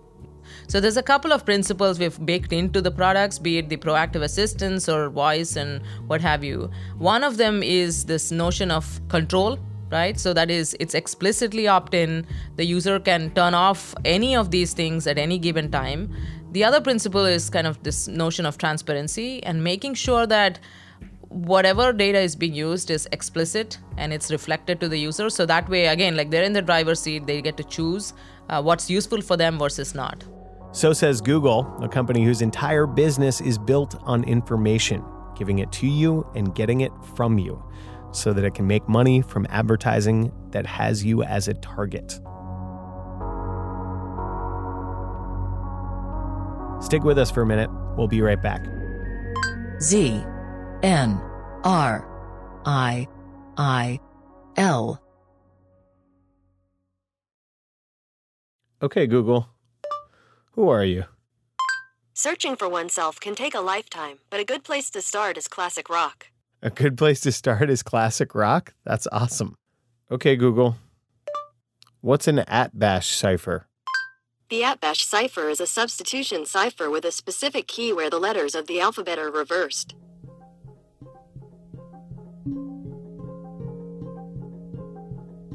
So 0.67 0.81
there's 0.81 0.97
a 0.97 1.03
couple 1.03 1.33
of 1.33 1.45
principles 1.45 2.01
we've 2.01 2.19
baked 2.27 2.53
into 2.53 2.81
the 2.81 2.91
products, 2.91 3.39
be 3.39 3.59
it 3.59 3.69
the 3.69 3.77
proactive 3.77 4.23
assistance 4.23 4.89
or 4.89 5.09
voice 5.09 5.55
and 5.55 5.83
what 6.09 6.21
have 6.21 6.43
you. 6.43 6.69
One 6.99 7.23
of 7.23 7.37
them 7.37 7.63
is 7.63 8.07
this 8.07 8.33
notion 8.33 8.73
of 8.73 9.01
control 9.09 9.59
right? 9.93 10.19
So 10.19 10.33
that 10.33 10.51
is, 10.51 10.75
it's 10.81 10.95
explicitly 10.95 11.69
opt 11.69 11.95
in. 11.95 12.27
The 12.57 12.65
user 12.65 12.99
can 12.99 13.31
turn 13.31 13.55
off 13.55 13.95
any 14.05 14.35
of 14.35 14.51
these 14.51 14.73
things 14.73 15.07
at 15.07 15.19
any 15.19 15.39
given 15.39 15.71
time. 15.71 16.13
The 16.53 16.65
other 16.65 16.81
principle 16.81 17.25
is 17.25 17.49
kind 17.49 17.67
of 17.67 17.83
this 17.83 18.09
notion 18.09 18.47
of 18.47 18.59
transparency 18.59 19.43
and 19.45 19.63
making 19.63 19.95
sure 19.95 20.27
that 20.27 20.59
whatever 21.29 21.93
data 21.93 22.19
is 22.19 22.37
being 22.37 22.55
used 22.55 22.91
is 22.91 23.09
explicit 23.13 23.79
and 23.97 24.13
it's 24.13 24.31
reflected 24.31 24.81
to 24.81 24.89
the 24.89 24.99
user. 24.99 25.31
So 25.31 25.47
that 25.47 25.69
way, 25.69 25.87
again, 25.87 26.17
like 26.17 26.31
they're 26.31 26.45
in 26.45 26.53
the 26.53 26.63
driver's 26.63 27.01
seat, 27.01 27.27
they 27.27 27.41
get 27.41 27.57
to 27.59 27.65
choose 27.65 28.13
uh, 28.49 28.63
what's 28.63 28.91
useful 28.91 29.23
for 29.23 29.37
them 29.37 29.59
versus 29.59 29.95
not. 29.95 30.25
So 30.73 30.93
says 30.93 31.21
Google, 31.21 31.71
a 31.83 31.89
company 31.89 32.25
whose 32.25 32.43
entire 32.43 32.87
business 32.87 33.41
is 33.41 33.59
built 33.59 33.97
on 34.03 34.25
information, 34.25 35.05
giving 35.37 35.59
it 35.59 35.71
to 35.73 35.87
you 35.87 36.27
and 36.35 36.55
getting 36.55 36.81
it 36.81 36.93
from 37.15 37.39
you 37.39 37.63
so 38.13 38.33
that 38.33 38.45
it 38.45 38.55
can 38.55 38.67
make 38.67 38.89
money 38.89 39.23
from 39.23 39.47
advertising 39.51 40.33
that 40.51 40.67
has 40.67 41.05
you 41.05 41.23
as 41.23 41.49
a 41.49 41.55
target. 41.55 42.21
Stick 46.83 47.05
with 47.05 47.19
us 47.19 47.31
for 47.31 47.43
a 47.43 47.47
minute. 47.47 47.71
We'll 47.97 48.09
be 48.09 48.21
right 48.21 48.41
back. 48.41 48.67
Z 49.81 50.23
N 50.83 51.21
R 51.65 52.07
I 52.65 53.07
I 53.57 54.01
L. 54.57 55.01
Okay, 58.83 59.07
Google. 59.07 59.49
Who 60.53 60.69
are 60.69 60.85
you? 60.85 61.05
Searching 62.15 62.57
for 62.57 62.69
oneself 62.69 63.21
can 63.21 63.35
take 63.35 63.55
a 63.55 63.61
lifetime, 63.61 64.19
but 64.29 64.41
a 64.41 64.45
good 64.45 64.65
place 64.65 64.91
to 64.91 65.01
start 65.01 65.39
is 65.39 65.49
classic 65.49 65.89
rock. 65.89 66.32
A 66.65 66.71
good 66.71 66.97
place 66.97 67.21
to 67.23 67.33
start 67.33 67.69
is 67.71 67.83
classic 67.83 68.37
rock? 68.37 68.73
That's 68.85 69.09
awesome. 69.11 69.57
Okay, 70.13 70.37
Google. 70.37 70.77
What's 72.03 72.29
an 72.29 72.37
atbash 72.37 73.13
cipher? 73.13 73.67
The 74.49 74.61
atbash 74.61 75.03
cipher 75.03 75.49
is 75.49 75.61
a 75.61 75.67
substitution 75.67 76.47
cipher 76.47 76.89
with 76.89 77.05
a 77.05 77.11
specific 77.11 77.67
key 77.67 77.93
where 77.93 78.09
the 78.09 78.21
letters 78.21 78.55
of 78.55 78.69
the 78.69 78.81
alphabet 78.81 79.19
are 79.19 79.31
reversed. 79.31 79.97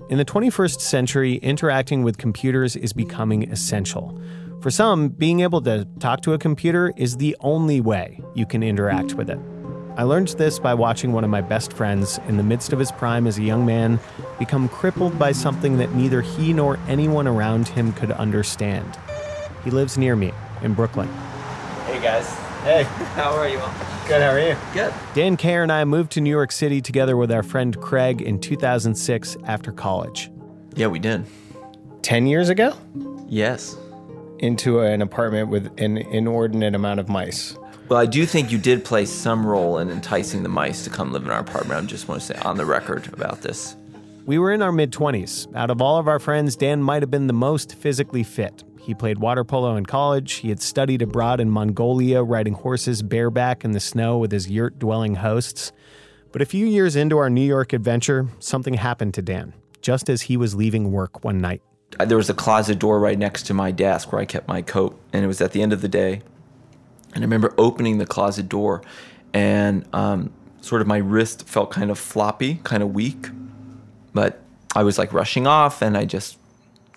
In 0.09 0.17
the 0.17 0.25
21st 0.25 0.81
century, 0.81 1.35
interacting 1.35 2.03
with 2.03 2.17
computers 2.17 2.75
is 2.75 2.91
becoming 2.91 3.49
essential. 3.49 4.19
For 4.61 4.69
some, 4.69 5.07
being 5.07 5.39
able 5.39 5.61
to 5.61 5.87
talk 5.99 6.19
to 6.21 6.33
a 6.33 6.37
computer 6.37 6.91
is 6.97 7.15
the 7.15 7.37
only 7.39 7.79
way 7.79 8.21
you 8.35 8.45
can 8.45 8.61
interact 8.61 9.13
with 9.13 9.29
it. 9.29 9.39
I 9.97 10.03
learned 10.03 10.27
this 10.29 10.59
by 10.59 10.75
watching 10.75 11.11
one 11.11 11.23
of 11.23 11.31
my 11.31 11.41
best 11.41 11.73
friends, 11.73 12.19
in 12.27 12.37
the 12.37 12.43
midst 12.43 12.71
of 12.71 12.77
his 12.77 12.91
prime 12.91 13.25
as 13.25 13.39
a 13.39 13.43
young 13.43 13.65
man, 13.65 13.99
become 14.37 14.69
crippled 14.69 15.17
by 15.17 15.31
something 15.31 15.77
that 15.79 15.95
neither 15.95 16.21
he 16.21 16.53
nor 16.53 16.77
anyone 16.87 17.27
around 17.27 17.67
him 17.67 17.93
could 17.93 18.11
understand. 18.11 18.95
He 19.63 19.71
lives 19.71 19.97
near 19.97 20.15
me 20.15 20.33
in 20.61 20.75
Brooklyn. 20.75 21.07
Hey 21.87 21.99
guys. 21.99 22.29
Hey, 22.61 22.83
How 23.15 23.31
are 23.35 23.49
you 23.49 23.57
all? 23.57 23.73
good. 24.07 24.21
How 24.21 24.29
are 24.29 24.39
you? 24.39 24.55
Good. 24.71 24.93
Dan 25.15 25.35
Kerr 25.35 25.63
and 25.63 25.71
I 25.71 25.83
moved 25.83 26.11
to 26.11 26.21
New 26.21 26.29
York 26.29 26.51
City 26.51 26.79
together 26.79 27.17
with 27.17 27.31
our 27.31 27.41
friend 27.43 27.79
Craig 27.81 28.21
in 28.21 28.39
2006 28.39 29.35
after 29.45 29.71
college. 29.71 30.29
Yeah, 30.75 30.87
we 30.87 30.99
did. 30.99 31.25
10 32.03 32.27
years 32.27 32.49
ago? 32.49 32.73
Yes. 33.27 33.75
Into 34.37 34.79
an 34.81 35.01
apartment 35.01 35.49
with 35.49 35.71
an 35.79 35.97
inordinate 35.97 36.75
amount 36.75 36.99
of 36.99 37.09
mice. 37.09 37.57
Well, 37.89 37.99
I 37.99 38.05
do 38.05 38.25
think 38.25 38.51
you 38.51 38.57
did 38.57 38.83
play 38.83 39.05
some 39.05 39.45
role 39.45 39.77
in 39.77 39.89
enticing 39.89 40.43
the 40.43 40.49
mice 40.49 40.83
to 40.83 40.89
come 40.89 41.13
live 41.13 41.23
in 41.23 41.31
our 41.31 41.39
apartment. 41.39 41.83
I 41.83 41.85
just 41.85 42.09
want 42.09 42.19
to 42.19 42.27
say 42.27 42.35
on 42.41 42.57
the 42.57 42.65
record 42.65 43.07
about 43.13 43.41
this. 43.41 43.77
We 44.25 44.37
were 44.39 44.51
in 44.51 44.61
our 44.61 44.73
mid 44.73 44.91
20s. 44.91 45.55
Out 45.55 45.71
of 45.71 45.81
all 45.81 45.97
of 45.97 46.05
our 46.09 46.19
friends, 46.19 46.57
Dan 46.57 46.83
might 46.83 47.01
have 47.01 47.09
been 47.09 47.27
the 47.27 47.33
most 47.33 47.75
physically 47.75 48.23
fit. 48.23 48.65
He 48.81 48.93
played 48.93 49.19
water 49.19 49.45
polo 49.45 49.77
in 49.77 49.85
college. 49.85 50.33
He 50.33 50.49
had 50.49 50.61
studied 50.61 51.01
abroad 51.01 51.39
in 51.39 51.49
Mongolia, 51.49 52.23
riding 52.23 52.55
horses 52.55 53.01
bareback 53.01 53.63
in 53.63 53.71
the 53.71 53.79
snow 53.79 54.17
with 54.17 54.33
his 54.33 54.49
yurt 54.49 54.77
dwelling 54.79 55.15
hosts. 55.15 55.71
But 56.33 56.41
a 56.41 56.45
few 56.45 56.65
years 56.65 56.97
into 56.97 57.17
our 57.17 57.29
New 57.29 57.45
York 57.45 57.71
adventure, 57.71 58.27
something 58.39 58.73
happened 58.73 59.13
to 59.13 59.21
Dan, 59.21 59.53
just 59.81 60.09
as 60.09 60.23
he 60.23 60.35
was 60.35 60.55
leaving 60.55 60.91
work 60.91 61.23
one 61.23 61.39
night. 61.39 61.61
There 62.05 62.17
was 62.17 62.29
a 62.29 62.33
closet 62.33 62.79
door 62.79 62.99
right 62.99 63.17
next 63.17 63.43
to 63.43 63.53
my 63.53 63.71
desk 63.71 64.11
where 64.11 64.19
I 64.19 64.25
kept 64.25 64.45
my 64.45 64.61
coat, 64.61 64.99
and 65.13 65.23
it 65.23 65.27
was 65.27 65.39
at 65.39 65.53
the 65.53 65.61
end 65.61 65.71
of 65.71 65.79
the 65.79 65.87
day. 65.87 66.21
And 67.17 67.23
I 67.23 67.25
remember 67.25 67.55
opening 67.57 67.97
the 67.97 68.05
closet 68.05 68.47
door, 68.47 68.83
and 69.33 69.83
um, 69.91 70.31
sort 70.61 70.81
of 70.81 70.87
my 70.87 70.97
wrist 70.97 71.47
felt 71.47 71.71
kind 71.71 71.89
of 71.89 71.97
floppy, 71.97 72.59
kind 72.63 72.83
of 72.83 72.93
weak. 72.93 73.29
But 74.13 74.39
I 74.75 74.83
was 74.83 74.99
like 74.99 75.11
rushing 75.11 75.47
off, 75.47 75.81
and 75.81 75.97
I 75.97 76.05
just 76.05 76.37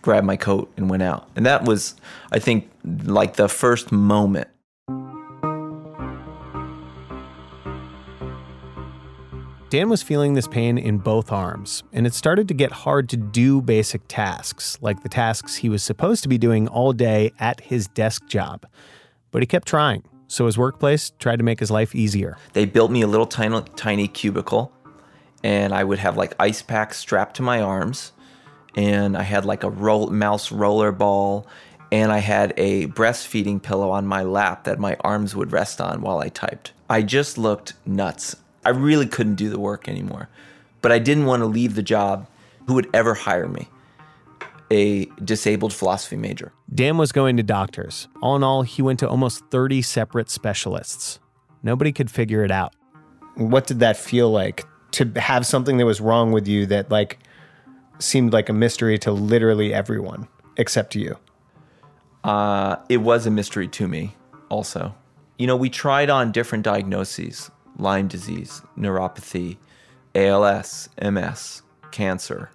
grabbed 0.03 0.27
my 0.27 0.37
coat 0.37 0.71
and 0.77 0.91
went 0.91 1.03
out. 1.03 1.27
And 1.37 1.47
that 1.47 1.65
was, 1.65 1.95
I 2.31 2.39
think, 2.39 2.71
like 2.85 3.37
the 3.37 3.49
first 3.49 3.93
moment 3.93 4.49
Dan 9.71 9.89
was 9.89 10.03
feeling 10.03 10.35
this 10.35 10.47
pain 10.47 10.77
in 10.77 10.99
both 10.99 11.33
arms, 11.33 11.83
and 11.95 12.07
it 12.07 12.13
started 12.13 12.49
to 12.49 12.55
get 12.55 12.73
hard 12.73 13.09
to 13.09 13.17
do 13.17 13.63
basic 13.63 14.03
tasks, 14.09 14.77
like 14.83 15.03
the 15.03 15.09
tasks 15.09 15.55
he 15.55 15.71
was 15.71 15.83
supposed 15.83 16.25
to 16.25 16.29
be 16.29 16.37
doing 16.37 16.69
all 16.69 16.93
day 16.93 17.33
at 17.39 17.61
his 17.61 17.87
desk 17.87 18.27
job. 18.27 18.67
But 19.31 19.43
he 19.43 19.47
kept 19.47 19.69
trying, 19.69 20.03
so 20.31 20.47
his 20.47 20.57
workplace 20.57 21.11
tried 21.19 21.37
to 21.37 21.43
make 21.43 21.59
his 21.59 21.71
life 21.71 21.95
easier. 21.95 22.39
they 22.53 22.65
built 22.65 22.91
me 22.91 23.03
a 23.03 23.07
little 23.07 23.27
tiny, 23.27 23.61
tiny 23.77 24.07
cubicle 24.07 24.73
and 25.43 25.75
i 25.75 25.83
would 25.83 25.99
have 25.99 26.17
like 26.17 26.35
ice 26.39 26.63
packs 26.63 26.99
strapped 26.99 27.37
to 27.37 27.43
my 27.43 27.61
arms 27.61 28.13
and 28.77 29.17
i 29.17 29.23
had 29.23 29.45
like 29.45 29.65
a 29.65 29.71
roll, 29.71 30.09
mouse 30.09 30.53
roller 30.53 30.93
ball 30.93 31.47
and 31.91 32.13
i 32.13 32.19
had 32.19 32.55
a 32.57 32.87
breastfeeding 32.89 33.61
pillow 33.61 33.91
on 33.91 34.07
my 34.07 34.23
lap 34.23 34.65
that 34.65 34.79
my 34.79 34.97
arms 35.01 35.35
would 35.35 35.51
rest 35.51 35.81
on 35.81 36.01
while 36.01 36.21
i 36.21 36.29
typed. 36.29 36.73
I 36.89 37.03
just 37.03 37.39
looked 37.39 37.75
nuts. 37.87 38.37
I 38.65 38.71
really 38.71 39.07
couldn't 39.07 39.37
do 39.37 39.51
the 39.51 39.59
work 39.59 39.89
anymore 39.89 40.29
but 40.81 40.93
i 40.93 40.99
didn't 40.99 41.27
want 41.27 41.41
to 41.41 41.47
leave 41.47 41.75
the 41.75 41.83
job. 41.83 42.27
Who 42.67 42.75
would 42.75 42.91
ever 42.95 43.15
hire 43.15 43.49
me 43.49 43.69
a 44.71 45.07
disabled 45.25 45.73
philosophy 45.73 46.17
major 46.17 46.53
Dan 46.73 46.97
was 46.97 47.11
going 47.11 47.37
to 47.37 47.43
doctors. 47.43 48.07
All 48.23 48.37
in 48.37 48.45
all, 48.45 48.63
he 48.63 48.83
went 48.83 49.01
to 49.01 49.09
almost 49.09 49.45
30 49.51 49.83
separate 49.83 50.31
specialists. 50.31 51.19
Nobody 51.63 51.93
could 51.93 52.11
figure 52.11 52.45
it 52.45 52.51
out. 52.51 52.75
What 53.35 53.67
did 53.67 53.81
that 53.81 53.97
feel 53.97 54.31
like 54.31 54.67
to 54.93 55.11
have 55.17 55.47
something 55.47 55.77
that 55.79 55.87
was 55.87 56.01
wrong 56.01 56.33
with 56.33 56.47
you 56.47 56.67
that 56.67 56.91
like 56.91 57.19
seemed 57.99 58.33
like 58.33 58.49
a 58.49 58.53
mystery 58.53 58.99
to 58.99 59.13
literally 59.13 59.75
everyone 59.75 60.29
except 60.57 60.95
you? 60.95 61.17
Uh, 62.23 62.77
it 62.89 62.99
was 62.99 63.27
a 63.27 63.31
mystery 63.31 63.67
to 63.69 63.89
me, 63.89 64.15
also. 64.49 64.95
You 65.39 65.47
know, 65.47 65.57
we 65.57 65.71
tried 65.71 66.11
on 66.11 66.33
different 66.33 66.65
diagnoses 66.65 67.51
Lyme 67.79 68.09
disease, 68.09 68.63
neuropathy, 68.77 69.57
ALS, 70.15 70.89
MS, 71.01 71.63
cancer. 71.91 72.51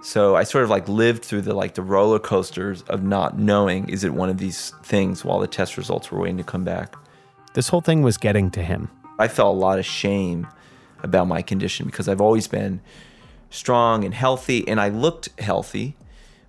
So 0.00 0.36
I 0.36 0.44
sort 0.44 0.64
of 0.64 0.70
like 0.70 0.88
lived 0.88 1.24
through 1.24 1.42
the 1.42 1.54
like 1.54 1.74
the 1.74 1.82
roller 1.82 2.18
coasters 2.18 2.82
of 2.82 3.02
not 3.02 3.38
knowing 3.38 3.88
is 3.88 4.04
it 4.04 4.14
one 4.14 4.28
of 4.28 4.38
these 4.38 4.72
things 4.82 5.24
while 5.24 5.40
the 5.40 5.46
test 5.48 5.76
results 5.76 6.10
were 6.10 6.20
waiting 6.20 6.38
to 6.38 6.44
come 6.44 6.64
back. 6.64 6.94
This 7.54 7.68
whole 7.68 7.80
thing 7.80 8.02
was 8.02 8.16
getting 8.16 8.50
to 8.52 8.62
him. 8.62 8.90
I 9.18 9.28
felt 9.28 9.56
a 9.56 9.58
lot 9.58 9.78
of 9.78 9.84
shame 9.86 10.46
about 11.02 11.26
my 11.26 11.42
condition 11.42 11.86
because 11.86 12.08
I've 12.08 12.20
always 12.20 12.46
been 12.46 12.80
strong 13.50 14.04
and 14.04 14.14
healthy 14.14 14.66
and 14.68 14.80
I 14.80 14.88
looked 14.88 15.28
healthy, 15.40 15.96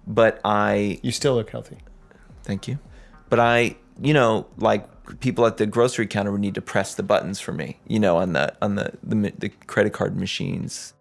but 0.06 0.40
I 0.46 1.00
You 1.02 1.12
still 1.12 1.36
look 1.36 1.50
healthy. 1.50 1.78
Thank 2.44 2.68
you. 2.68 2.78
But 3.30 3.40
I, 3.40 3.78
you 4.02 4.14
know, 4.14 4.46
like 4.58 4.88
people 5.20 5.46
at 5.48 5.58
the 5.58 5.66
grocery 5.66 6.06
counter 6.06 6.32
would 6.32 6.42
need 6.42 6.56
to 6.56 6.62
press 6.62 6.94
the 6.94 7.04
buttons 7.04 7.40
for 7.40 7.52
me, 7.52 7.80
you 7.88 8.00
know, 8.00 8.18
on 8.18 8.34
the 8.34 8.54
on 8.62 8.76
the 8.76 8.94
the, 9.02 9.34
the 9.38 9.50
credit 9.50 9.94
card 9.94 10.20
machines. 10.20 10.94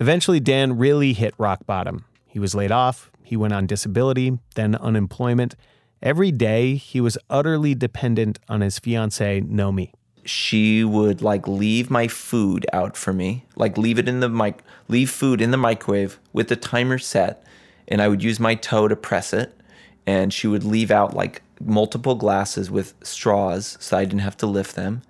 Eventually, 0.00 0.40
Dan 0.40 0.78
really 0.78 1.12
hit 1.12 1.34
rock 1.38 1.66
bottom. 1.66 2.04
He 2.26 2.38
was 2.38 2.54
laid 2.54 2.70
off, 2.70 3.10
he 3.24 3.36
went 3.36 3.52
on 3.52 3.66
disability, 3.66 4.38
then 4.54 4.74
unemployment. 4.76 5.54
Every 6.00 6.30
day, 6.30 6.76
he 6.76 7.00
was 7.00 7.18
utterly 7.28 7.74
dependent 7.74 8.38
on 8.48 8.60
his 8.60 8.78
fiancee, 8.78 9.40
Nomi. 9.40 9.92
She 10.24 10.84
would 10.84 11.20
like 11.20 11.48
leave 11.48 11.90
my 11.90 12.06
food 12.06 12.64
out 12.72 12.96
for 12.96 13.12
me, 13.12 13.44
like 13.56 13.76
leave 13.76 13.98
it 13.98 14.08
in 14.08 14.20
the 14.20 14.28
mic, 14.28 14.60
leave 14.88 15.10
food 15.10 15.40
in 15.40 15.50
the 15.50 15.56
microwave 15.56 16.18
with 16.32 16.48
the 16.48 16.56
timer 16.56 16.98
set, 16.98 17.44
and 17.88 18.00
I 18.00 18.08
would 18.08 18.22
use 18.22 18.38
my 18.38 18.54
toe 18.54 18.88
to 18.88 18.96
press 18.96 19.32
it, 19.32 19.58
and 20.06 20.32
she 20.32 20.46
would 20.46 20.64
leave 20.64 20.90
out 20.90 21.14
like 21.14 21.42
multiple 21.60 22.14
glasses 22.14 22.70
with 22.70 22.94
straws 23.02 23.76
so 23.80 23.96
I 23.96 24.04
didn't 24.04 24.20
have 24.20 24.36
to 24.38 24.46
lift 24.46 24.76
them. 24.76 25.02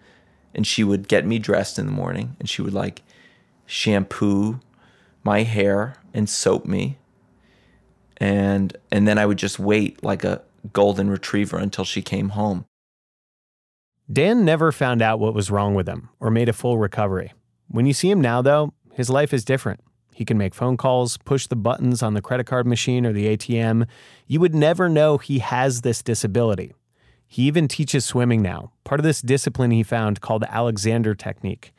And 0.54 0.66
she 0.66 0.82
would 0.82 1.08
get 1.08 1.26
me 1.26 1.38
dressed 1.38 1.78
in 1.78 1.86
the 1.86 1.92
morning, 1.92 2.36
and 2.40 2.48
she 2.48 2.62
would 2.62 2.74
like 2.74 3.02
shampoo 3.66 4.60
my 5.28 5.42
hair 5.42 5.94
and 6.14 6.26
soap 6.26 6.64
me. 6.64 6.96
And 8.16 8.74
and 8.90 9.06
then 9.06 9.18
I 9.18 9.26
would 9.26 9.36
just 9.36 9.58
wait 9.58 10.02
like 10.02 10.24
a 10.24 10.40
golden 10.72 11.10
retriever 11.10 11.58
until 11.58 11.84
she 11.84 12.00
came 12.00 12.30
home. 12.30 12.64
Dan 14.10 14.46
never 14.46 14.72
found 14.72 15.02
out 15.02 15.20
what 15.20 15.34
was 15.34 15.50
wrong 15.50 15.74
with 15.74 15.86
him 15.86 16.08
or 16.18 16.30
made 16.30 16.48
a 16.48 16.54
full 16.54 16.78
recovery. 16.78 17.34
When 17.68 17.84
you 17.84 17.92
see 17.92 18.10
him 18.10 18.22
now, 18.22 18.40
though, 18.40 18.72
his 18.94 19.10
life 19.10 19.34
is 19.34 19.44
different. 19.44 19.80
He 20.14 20.24
can 20.24 20.38
make 20.38 20.54
phone 20.54 20.78
calls, 20.78 21.18
push 21.18 21.46
the 21.46 21.56
buttons 21.56 22.02
on 22.02 22.14
the 22.14 22.22
credit 22.22 22.46
card 22.46 22.66
machine 22.66 23.04
or 23.04 23.12
the 23.12 23.36
ATM. 23.36 23.86
You 24.26 24.40
would 24.40 24.54
never 24.54 24.88
know 24.88 25.18
he 25.18 25.40
has 25.40 25.82
this 25.82 26.02
disability. 26.02 26.72
He 27.26 27.42
even 27.42 27.68
teaches 27.68 28.06
swimming 28.06 28.40
now, 28.40 28.72
part 28.84 28.98
of 28.98 29.04
this 29.04 29.20
discipline 29.20 29.72
he 29.72 29.82
found 29.82 30.22
called 30.22 30.40
the 30.40 30.52
Alexander 30.52 31.14
Technique. 31.14 31.74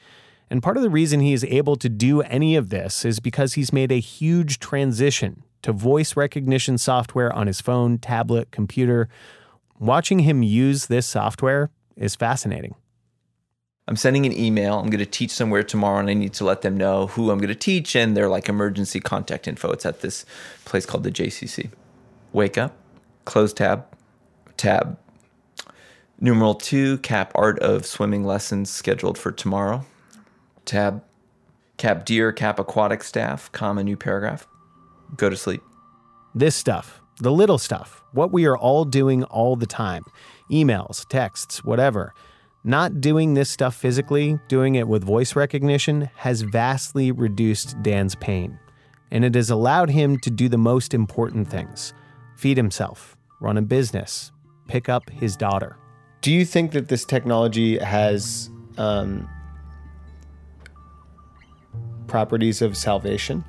And 0.50 0.63
part 0.63 0.77
of 0.77 0.84
the 0.84 0.89
reason 0.89 1.20
he 1.20 1.34
is 1.34 1.44
able 1.44 1.75
to 1.75 1.89
do 1.89 2.22
any 2.22 2.56
of 2.56 2.70
this 2.70 3.06
is 3.06 3.20
because 3.20 3.53
he's 3.53 3.72
made 3.72 3.91
a 3.91 4.00
huge 4.00 4.60
transition 4.60 5.44
to 5.62 5.72
voice 5.72 6.15
recognition 6.15 6.77
software 6.77 7.32
on 7.34 7.48
his 7.48 7.62
phone, 7.62 7.98
tablet, 7.98 8.51
computer. 8.51 9.10
Watching 9.79 10.20
him 10.20 10.41
use 10.41 10.88
this 10.88 11.06
software 11.06 11.70
is 11.96 12.15
fascinating. 12.15 12.75
I'm 13.88 13.96
sending 13.96 14.25
an 14.25 14.34
email. 14.34 14.79
I'm 14.79 14.89
going 14.89 15.00
to 15.00 15.06
teach 15.06 15.32
somewhere 15.32 15.63
tomorrow, 15.63 16.00
and 16.00 16.10
I 16.10 16.13
need 16.13 16.34
to 16.34 16.46
let 16.46 16.62
them 16.62 16.77
know 16.77 17.08
who 17.08 17.32
I'm 17.32 17.39
going 17.39 17.50
to 17.50 17.56
teach 17.56 17.96
and 17.96 18.15
their 18.15 18.29
like 18.29 18.48
emergency 18.48 19.00
contact 19.00 19.48
info. 19.48 19.72
It's 19.72 19.86
at 19.86 20.01
this 20.01 20.25
place 20.65 20.86
called 20.86 21.03
the 21.03 21.12
JCC. 21.12 21.72
Wake 22.32 22.58
up, 22.58 22.75
close 23.25 23.51
tab, 23.51 23.86
tab. 24.58 24.98
Numeral 26.22 26.53
two, 26.53 27.00
cap 27.00 27.32
art 27.34 27.58
of 27.60 27.86
swimming 27.86 28.24
lessons 28.24 28.70
scheduled 28.70 29.18
for 29.18 29.32
tomorrow. 29.32 29.86
Tab, 30.69 31.03
cap 31.77 32.05
deer, 32.05 32.31
cap 32.31 32.59
aquatic 32.59 33.03
staff, 33.03 33.51
comma 33.51 33.83
new 33.83 33.97
paragraph. 33.97 34.47
Go 35.17 35.27
to 35.27 35.35
sleep. 35.35 35.63
This 36.35 36.55
stuff, 36.55 37.01
the 37.17 37.31
little 37.31 37.57
stuff, 37.57 38.03
what 38.11 38.31
we 38.31 38.45
are 38.45 38.55
all 38.55 38.85
doing 38.85 39.23
all 39.23 39.55
the 39.55 39.65
time 39.65 40.03
emails, 40.51 41.07
texts, 41.09 41.63
whatever. 41.63 42.13
Not 42.63 43.01
doing 43.01 43.33
this 43.33 43.49
stuff 43.49 43.75
physically, 43.75 44.38
doing 44.47 44.75
it 44.75 44.88
with 44.88 45.03
voice 45.03 45.35
recognition, 45.35 46.11
has 46.17 46.43
vastly 46.43 47.11
reduced 47.11 47.81
Dan's 47.81 48.13
pain. 48.13 48.59
And 49.09 49.25
it 49.25 49.33
has 49.33 49.49
allowed 49.49 49.89
him 49.89 50.19
to 50.19 50.29
do 50.29 50.49
the 50.49 50.57
most 50.59 50.93
important 50.93 51.49
things 51.49 51.95
feed 52.35 52.57
himself, 52.57 53.17
run 53.39 53.57
a 53.57 53.61
business, 53.63 54.31
pick 54.67 54.88
up 54.88 55.09
his 55.09 55.35
daughter. 55.35 55.77
Do 56.21 56.31
you 56.31 56.45
think 56.45 56.73
that 56.73 56.89
this 56.89 57.05
technology 57.05 57.79
has 57.79 58.51
um, 58.77 59.27
properties 62.10 62.62
of 62.62 62.75
salvation? 62.75 63.44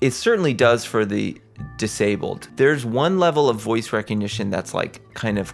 It 0.00 0.12
certainly 0.12 0.54
does 0.54 0.84
for 0.84 1.04
the 1.04 1.40
disabled. 1.76 2.48
There's 2.56 2.84
one 2.84 3.18
level 3.18 3.48
of 3.48 3.60
voice 3.60 3.92
recognition 3.92 4.50
that's 4.50 4.72
like 4.72 5.02
kind 5.14 5.38
of 5.38 5.52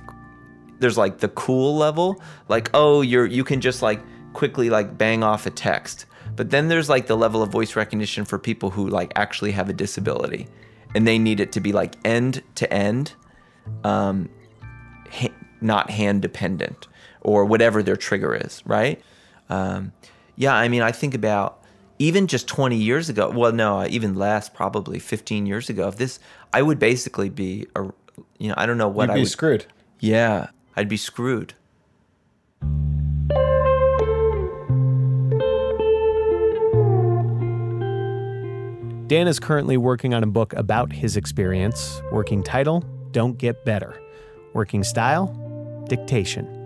there's 0.80 0.99
like 0.99 1.18
the 1.18 1.28
cool 1.28 1.76
level, 1.76 2.23
like 2.49 2.71
oh, 2.75 3.00
you're 3.00 3.26
you 3.26 3.42
can 3.42 3.61
just 3.61 3.80
like 3.83 4.00
quickly 4.35 4.68
like 4.71 4.99
bang 4.99 5.23
off 5.23 5.47
a 5.47 5.50
text. 5.50 6.06
But 6.37 6.50
then 6.50 6.68
there's 6.68 6.88
like 6.88 7.06
the 7.06 7.16
level 7.16 7.42
of 7.42 7.50
voice 7.50 7.76
recognition 7.76 8.25
for 8.25 8.38
people 8.38 8.71
who 8.71 8.88
like 8.88 9.12
actually 9.16 9.52
have 9.52 9.68
a 9.68 9.73
disability 9.73 10.49
and 10.94 11.06
they 11.06 11.18
need 11.18 11.40
it 11.40 11.52
to 11.52 11.61
be 11.61 11.73
like 11.73 11.94
end 12.04 12.42
to 12.56 12.73
end 12.73 13.12
um 13.83 14.28
ha- 15.11 15.35
not 15.61 15.90
hand 15.90 16.23
dependent 16.23 16.88
or 17.21 17.44
whatever 17.44 17.83
their 17.83 17.97
trigger 17.97 18.35
is, 18.35 18.62
right? 18.66 19.02
Um, 19.49 19.92
yeah, 20.36 20.54
I 20.54 20.68
mean, 20.68 20.82
I 20.82 20.92
think 20.92 21.14
about 21.14 21.62
even 21.98 22.26
just 22.26 22.48
20 22.48 22.76
years 22.76 23.08
ago. 23.08 23.30
Well, 23.30 23.52
no, 23.52 23.80
uh, 23.80 23.86
even 23.88 24.14
less, 24.14 24.48
probably 24.48 24.98
15 24.98 25.46
years 25.46 25.70
ago. 25.70 25.88
If 25.88 25.96
this, 25.96 26.18
I 26.52 26.62
would 26.62 26.78
basically 26.78 27.28
be 27.28 27.66
a, 27.76 27.84
you 28.38 28.48
know, 28.48 28.54
I 28.56 28.66
don't 28.66 28.78
know 28.78 28.88
what 28.88 29.08
You'd 29.08 29.12
I 29.12 29.20
be 29.20 29.24
screwed. 29.26 29.66
Yeah, 30.00 30.48
I'd 30.76 30.88
be 30.88 30.96
screwed. 30.96 31.54
Dan 39.06 39.28
is 39.28 39.38
currently 39.38 39.76
working 39.76 40.14
on 40.14 40.22
a 40.22 40.26
book 40.26 40.54
about 40.54 40.92
his 40.92 41.16
experience. 41.16 42.00
Working 42.11 42.42
title 42.42 42.80
Don't 43.12 43.38
Get 43.38 43.64
Better. 43.64 44.00
Working 44.54 44.82
style 44.82 45.26
Dictation. 45.88 46.63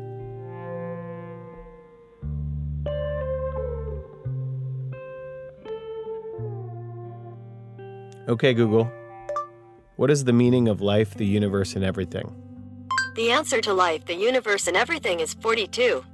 Okay, 8.29 8.53
Google. 8.53 8.91
What 9.97 10.11
is 10.11 10.25
the 10.25 10.35
meaning 10.35 10.69
of 10.69 10.81
life, 10.81 11.14
the 11.14 11.27
universe, 11.27 11.75
and 11.75 11.85
everything? 11.85 12.35
The 13.14 13.31
answer 13.31 13.61
to 13.62 13.73
life, 13.73 14.05
the 14.05 14.14
universe, 14.14 14.69
and 14.69 14.77
everything 14.77 15.21
is 15.21 15.35
42. 15.35 16.05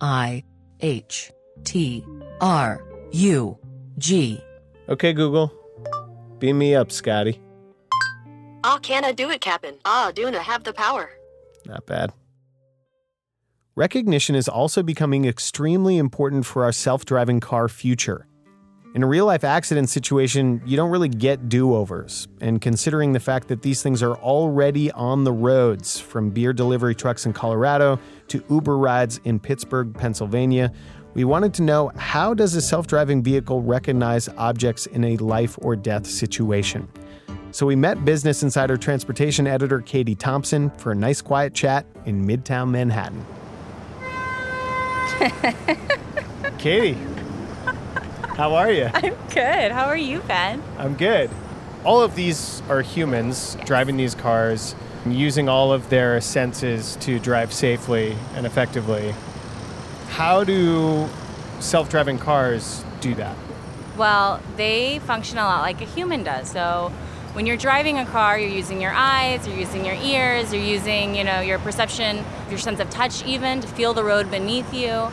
I 0.00 0.42
H 0.80 1.32
T 1.64 2.04
R 2.40 2.84
U 3.12 3.58
G. 3.98 4.40
Okay, 4.88 5.12
Google. 5.12 5.52
Beam 6.38 6.58
me 6.58 6.74
up, 6.74 6.92
Scotty. 6.92 7.40
Ah, 8.64 8.78
can 8.82 9.04
I 9.04 9.12
do 9.12 9.30
it, 9.30 9.40
Captain? 9.40 9.76
Ah, 9.84 10.10
do 10.14 10.26
I 10.26 10.32
have 10.38 10.64
the 10.64 10.72
power? 10.72 11.10
Not 11.64 11.86
bad. 11.86 12.12
Recognition 13.74 14.34
is 14.34 14.48
also 14.48 14.82
becoming 14.82 15.24
extremely 15.24 15.98
important 15.98 16.46
for 16.46 16.64
our 16.64 16.72
self 16.72 17.04
driving 17.04 17.40
car 17.40 17.68
future. 17.68 18.26
In 18.96 19.02
a 19.02 19.06
real 19.06 19.26
life 19.26 19.44
accident 19.44 19.90
situation, 19.90 20.62
you 20.64 20.74
don't 20.74 20.90
really 20.90 21.10
get 21.10 21.50
do 21.50 21.74
overs. 21.74 22.28
And 22.40 22.62
considering 22.62 23.12
the 23.12 23.20
fact 23.20 23.48
that 23.48 23.60
these 23.60 23.82
things 23.82 24.02
are 24.02 24.16
already 24.16 24.90
on 24.92 25.22
the 25.22 25.34
roads, 25.34 26.00
from 26.00 26.30
beer 26.30 26.54
delivery 26.54 26.94
trucks 26.94 27.26
in 27.26 27.34
Colorado 27.34 28.00
to 28.28 28.42
Uber 28.48 28.78
rides 28.78 29.20
in 29.24 29.38
Pittsburgh, 29.38 29.92
Pennsylvania, 29.92 30.72
we 31.12 31.24
wanted 31.24 31.52
to 31.52 31.62
know 31.62 31.92
how 31.96 32.32
does 32.32 32.54
a 32.54 32.62
self-driving 32.62 33.22
vehicle 33.22 33.60
recognize 33.60 34.30
objects 34.38 34.86
in 34.86 35.04
a 35.04 35.18
life 35.18 35.58
or 35.60 35.76
death 35.76 36.06
situation? 36.06 36.88
So 37.50 37.66
we 37.66 37.76
met 37.76 38.02
Business 38.02 38.42
Insider 38.42 38.78
transportation 38.78 39.46
editor 39.46 39.82
Katie 39.82 40.14
Thompson 40.14 40.70
for 40.78 40.92
a 40.92 40.94
nice 40.94 41.20
quiet 41.20 41.52
chat 41.52 41.84
in 42.06 42.26
Midtown 42.26 42.70
Manhattan. 42.70 43.26
Katie, 46.58 46.96
how 48.36 48.54
are 48.54 48.70
you? 48.70 48.90
I'm 48.92 49.16
good. 49.32 49.72
How 49.72 49.86
are 49.86 49.96
you, 49.96 50.20
Ben? 50.20 50.62
I'm 50.78 50.94
good. 50.94 51.30
All 51.84 52.02
of 52.02 52.14
these 52.14 52.62
are 52.68 52.82
humans 52.82 53.56
driving 53.64 53.96
these 53.96 54.14
cars, 54.14 54.74
using 55.06 55.48
all 55.48 55.72
of 55.72 55.88
their 55.88 56.20
senses 56.20 56.96
to 56.96 57.18
drive 57.18 57.52
safely 57.52 58.14
and 58.34 58.44
effectively. 58.44 59.14
How 60.10 60.44
do 60.44 61.08
self 61.60 61.88
driving 61.88 62.18
cars 62.18 62.84
do 63.00 63.14
that? 63.14 63.36
Well, 63.96 64.40
they 64.56 64.98
function 65.00 65.38
a 65.38 65.44
lot 65.44 65.62
like 65.62 65.80
a 65.80 65.86
human 65.86 66.22
does. 66.22 66.50
So 66.50 66.92
when 67.32 67.46
you're 67.46 67.56
driving 67.56 67.98
a 67.98 68.04
car, 68.04 68.38
you're 68.38 68.50
using 68.50 68.82
your 68.82 68.92
eyes, 68.92 69.46
you're 69.46 69.56
using 69.56 69.86
your 69.86 69.94
ears, 69.94 70.52
you're 70.52 70.62
using, 70.62 71.14
you 71.14 71.24
know, 71.24 71.40
your 71.40 71.58
perception, 71.58 72.22
your 72.50 72.58
sense 72.58 72.80
of 72.80 72.90
touch 72.90 73.24
even 73.24 73.62
to 73.62 73.66
feel 73.66 73.94
the 73.94 74.04
road 74.04 74.30
beneath 74.30 74.74
you, 74.74 75.10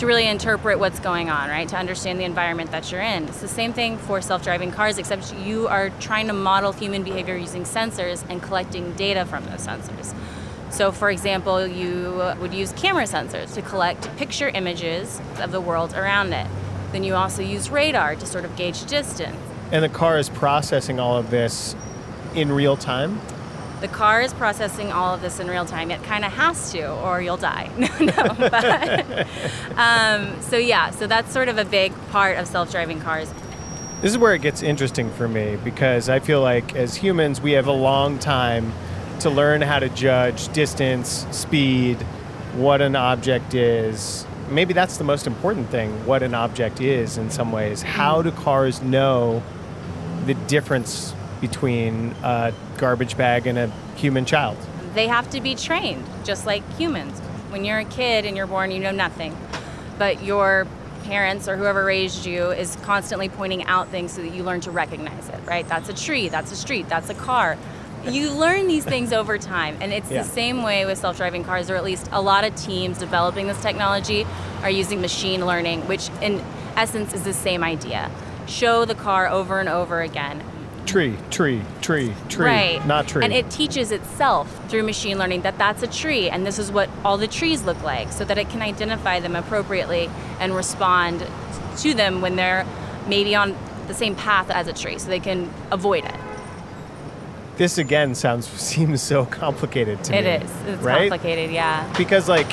to 0.00 0.06
really 0.06 0.26
interpret 0.26 0.78
what's 0.78 0.98
going 0.98 1.28
on, 1.28 1.50
right? 1.50 1.68
To 1.68 1.76
understand 1.76 2.18
the 2.18 2.24
environment 2.24 2.70
that 2.70 2.90
you're 2.90 3.02
in. 3.02 3.28
It's 3.28 3.42
the 3.42 3.48
same 3.48 3.74
thing 3.74 3.98
for 3.98 4.22
self-driving 4.22 4.72
cars 4.72 4.96
except 4.96 5.36
you 5.36 5.68
are 5.68 5.90
trying 6.00 6.26
to 6.28 6.32
model 6.32 6.72
human 6.72 7.02
behavior 7.02 7.36
using 7.36 7.64
sensors 7.64 8.24
and 8.30 8.42
collecting 8.42 8.94
data 8.94 9.26
from 9.26 9.44
those 9.44 9.66
sensors. 9.66 10.14
So, 10.70 10.90
for 10.90 11.10
example, 11.10 11.66
you 11.66 12.34
would 12.40 12.54
use 12.54 12.72
camera 12.72 13.04
sensors 13.04 13.52
to 13.52 13.60
collect 13.60 14.16
picture 14.16 14.48
images 14.48 15.20
of 15.38 15.52
the 15.52 15.60
world 15.60 15.92
around 15.92 16.32
it. 16.32 16.46
Then 16.92 17.04
you 17.04 17.14
also 17.14 17.42
use 17.42 17.68
radar 17.68 18.16
to 18.16 18.24
sort 18.24 18.46
of 18.46 18.56
gauge 18.56 18.86
distance. 18.86 19.36
And 19.70 19.84
the 19.84 19.90
car 19.90 20.16
is 20.16 20.30
processing 20.30 20.98
all 20.98 21.18
of 21.18 21.28
this 21.28 21.76
in 22.34 22.50
real 22.50 22.78
time? 22.78 23.20
The 23.80 23.88
car 23.88 24.20
is 24.20 24.34
processing 24.34 24.92
all 24.92 25.14
of 25.14 25.22
this 25.22 25.40
in 25.40 25.48
real 25.48 25.64
time. 25.64 25.90
It 25.90 26.02
kind 26.02 26.24
of 26.24 26.32
has 26.32 26.70
to, 26.72 26.90
or 27.02 27.22
you'll 27.22 27.38
die. 27.38 27.70
no, 27.78 27.88
no. 27.98 28.34
But, 28.38 29.26
um, 29.76 30.40
so, 30.42 30.58
yeah, 30.58 30.90
so 30.90 31.06
that's 31.06 31.32
sort 31.32 31.48
of 31.48 31.56
a 31.56 31.64
big 31.64 31.92
part 32.10 32.36
of 32.36 32.46
self 32.46 32.70
driving 32.70 33.00
cars. 33.00 33.32
This 34.02 34.12
is 34.12 34.18
where 34.18 34.34
it 34.34 34.42
gets 34.42 34.62
interesting 34.62 35.10
for 35.10 35.28
me 35.28 35.56
because 35.62 36.08
I 36.08 36.20
feel 36.20 36.42
like 36.42 36.74
as 36.74 36.94
humans, 36.94 37.40
we 37.40 37.52
have 37.52 37.66
a 37.66 37.72
long 37.72 38.18
time 38.18 38.72
to 39.20 39.30
learn 39.30 39.62
how 39.62 39.78
to 39.78 39.88
judge 39.90 40.50
distance, 40.52 41.26
speed, 41.30 41.96
what 42.54 42.80
an 42.80 42.96
object 42.96 43.54
is. 43.54 44.26
Maybe 44.48 44.74
that's 44.74 44.96
the 44.96 45.04
most 45.04 45.26
important 45.26 45.70
thing 45.70 46.04
what 46.06 46.22
an 46.22 46.34
object 46.34 46.80
is 46.80 47.18
in 47.18 47.30
some 47.30 47.52
ways. 47.52 47.82
How 47.82 48.22
do 48.22 48.30
cars 48.30 48.82
know 48.82 49.42
the 50.26 50.34
difference 50.34 51.14
between 51.40 52.14
a 52.22 52.52
garbage 52.76 53.16
bag 53.16 53.46
and 53.46 53.58
a 53.58 53.68
human 53.96 54.24
child? 54.24 54.56
They 54.94 55.06
have 55.08 55.30
to 55.30 55.40
be 55.40 55.54
trained, 55.54 56.04
just 56.24 56.46
like 56.46 56.62
humans. 56.76 57.18
When 57.50 57.64
you're 57.64 57.78
a 57.78 57.84
kid 57.84 58.26
and 58.26 58.36
you're 58.36 58.46
born, 58.46 58.70
you 58.70 58.78
know 58.80 58.90
nothing. 58.90 59.36
But 59.98 60.22
your 60.22 60.66
parents 61.04 61.48
or 61.48 61.56
whoever 61.56 61.84
raised 61.84 62.26
you 62.26 62.50
is 62.50 62.76
constantly 62.82 63.28
pointing 63.28 63.64
out 63.64 63.88
things 63.88 64.12
so 64.12 64.22
that 64.22 64.32
you 64.32 64.42
learn 64.42 64.60
to 64.62 64.70
recognize 64.70 65.28
it, 65.28 65.40
right? 65.46 65.66
That's 65.68 65.88
a 65.88 65.94
tree, 65.94 66.28
that's 66.28 66.52
a 66.52 66.56
street, 66.56 66.88
that's 66.88 67.08
a 67.08 67.14
car. 67.14 67.56
You 68.04 68.30
learn 68.32 68.66
these 68.66 68.84
things 68.84 69.12
over 69.12 69.36
time. 69.36 69.76
And 69.80 69.92
it's 69.92 70.10
Yeah. 70.10 70.22
the 70.22 70.28
same 70.28 70.62
way 70.62 70.86
with 70.86 70.98
self 70.98 71.16
driving 71.16 71.44
cars, 71.44 71.70
or 71.70 71.76
at 71.76 71.84
least 71.84 72.08
a 72.12 72.20
lot 72.20 72.44
of 72.44 72.54
teams 72.54 72.98
developing 72.98 73.46
this 73.46 73.60
technology 73.60 74.26
are 74.62 74.70
using 74.70 75.00
machine 75.00 75.44
learning, 75.46 75.86
which 75.86 76.08
in 76.22 76.42
essence 76.76 77.12
is 77.12 77.22
the 77.24 77.34
same 77.34 77.62
idea. 77.62 78.10
Show 78.46 78.84
the 78.84 78.94
car 78.94 79.28
over 79.28 79.60
and 79.60 79.68
over 79.68 80.00
again. 80.00 80.42
Tree, 80.90 81.14
tree, 81.30 81.62
tree, 81.82 82.12
tree, 82.28 82.44
Right. 82.46 82.84
not 82.84 83.06
tree. 83.06 83.22
And 83.22 83.32
it 83.32 83.48
teaches 83.48 83.92
itself 83.92 84.48
through 84.68 84.82
machine 84.82 85.18
learning 85.18 85.42
that 85.42 85.56
that's 85.56 85.84
a 85.84 85.86
tree 85.86 86.28
and 86.28 86.44
this 86.44 86.58
is 86.58 86.72
what 86.72 86.88
all 87.04 87.16
the 87.16 87.28
trees 87.28 87.62
look 87.62 87.80
like 87.84 88.10
so 88.10 88.24
that 88.24 88.38
it 88.38 88.50
can 88.50 88.60
identify 88.60 89.20
them 89.20 89.36
appropriately 89.36 90.10
and 90.40 90.52
respond 90.54 91.24
to 91.78 91.94
them 91.94 92.20
when 92.20 92.34
they're 92.34 92.66
maybe 93.06 93.36
on 93.36 93.56
the 93.86 93.94
same 93.94 94.16
path 94.16 94.50
as 94.50 94.66
a 94.66 94.72
tree 94.72 94.98
so 94.98 95.08
they 95.08 95.20
can 95.20 95.48
avoid 95.70 96.04
it. 96.04 96.14
this 97.56 97.78
again 97.78 98.14
sounds 98.16 98.48
seems 98.60 99.00
so 99.00 99.24
complicated 99.26 100.02
to 100.02 100.12
It 100.16 100.24
me. 100.24 100.44
is. 100.44 100.50
It's 100.66 100.82
right? 100.82 101.08
complicated, 101.08 101.52
yeah. 101.54 101.88
Because 101.96 102.28
like 102.28 102.52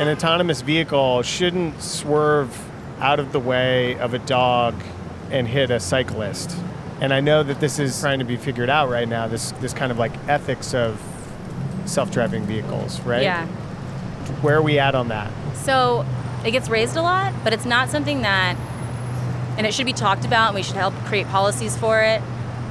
an 0.00 0.08
autonomous 0.08 0.60
vehicle 0.60 1.22
shouldn't 1.22 1.80
swerve 1.80 2.50
out 3.00 3.20
of 3.20 3.30
the 3.30 3.38
way 3.38 3.96
of 3.98 4.12
a 4.12 4.18
dog 4.18 4.74
and 5.30 5.46
hit 5.46 5.70
a 5.70 5.78
cyclist. 5.78 6.56
And 7.04 7.12
I 7.12 7.20
know 7.20 7.42
that 7.42 7.60
this 7.60 7.78
is 7.78 8.00
trying 8.00 8.20
to 8.20 8.24
be 8.24 8.38
figured 8.38 8.70
out 8.70 8.88
right 8.88 9.06
now. 9.06 9.28
This 9.28 9.52
this 9.60 9.74
kind 9.74 9.92
of 9.92 9.98
like 9.98 10.12
ethics 10.26 10.72
of 10.72 10.98
self-driving 11.84 12.44
vehicles, 12.44 12.98
right? 13.02 13.22
Yeah. 13.22 13.46
Where 14.40 14.56
are 14.56 14.62
we 14.62 14.78
at 14.78 14.94
on 14.94 15.08
that? 15.08 15.30
So 15.54 16.06
it 16.46 16.52
gets 16.52 16.70
raised 16.70 16.96
a 16.96 17.02
lot, 17.02 17.34
but 17.44 17.52
it's 17.52 17.66
not 17.66 17.90
something 17.90 18.22
that, 18.22 18.56
and 19.58 19.66
it 19.66 19.74
should 19.74 19.84
be 19.84 19.92
talked 19.92 20.24
about, 20.24 20.46
and 20.46 20.54
we 20.54 20.62
should 20.62 20.76
help 20.76 20.94
create 21.04 21.26
policies 21.26 21.76
for 21.76 22.00
it. 22.00 22.22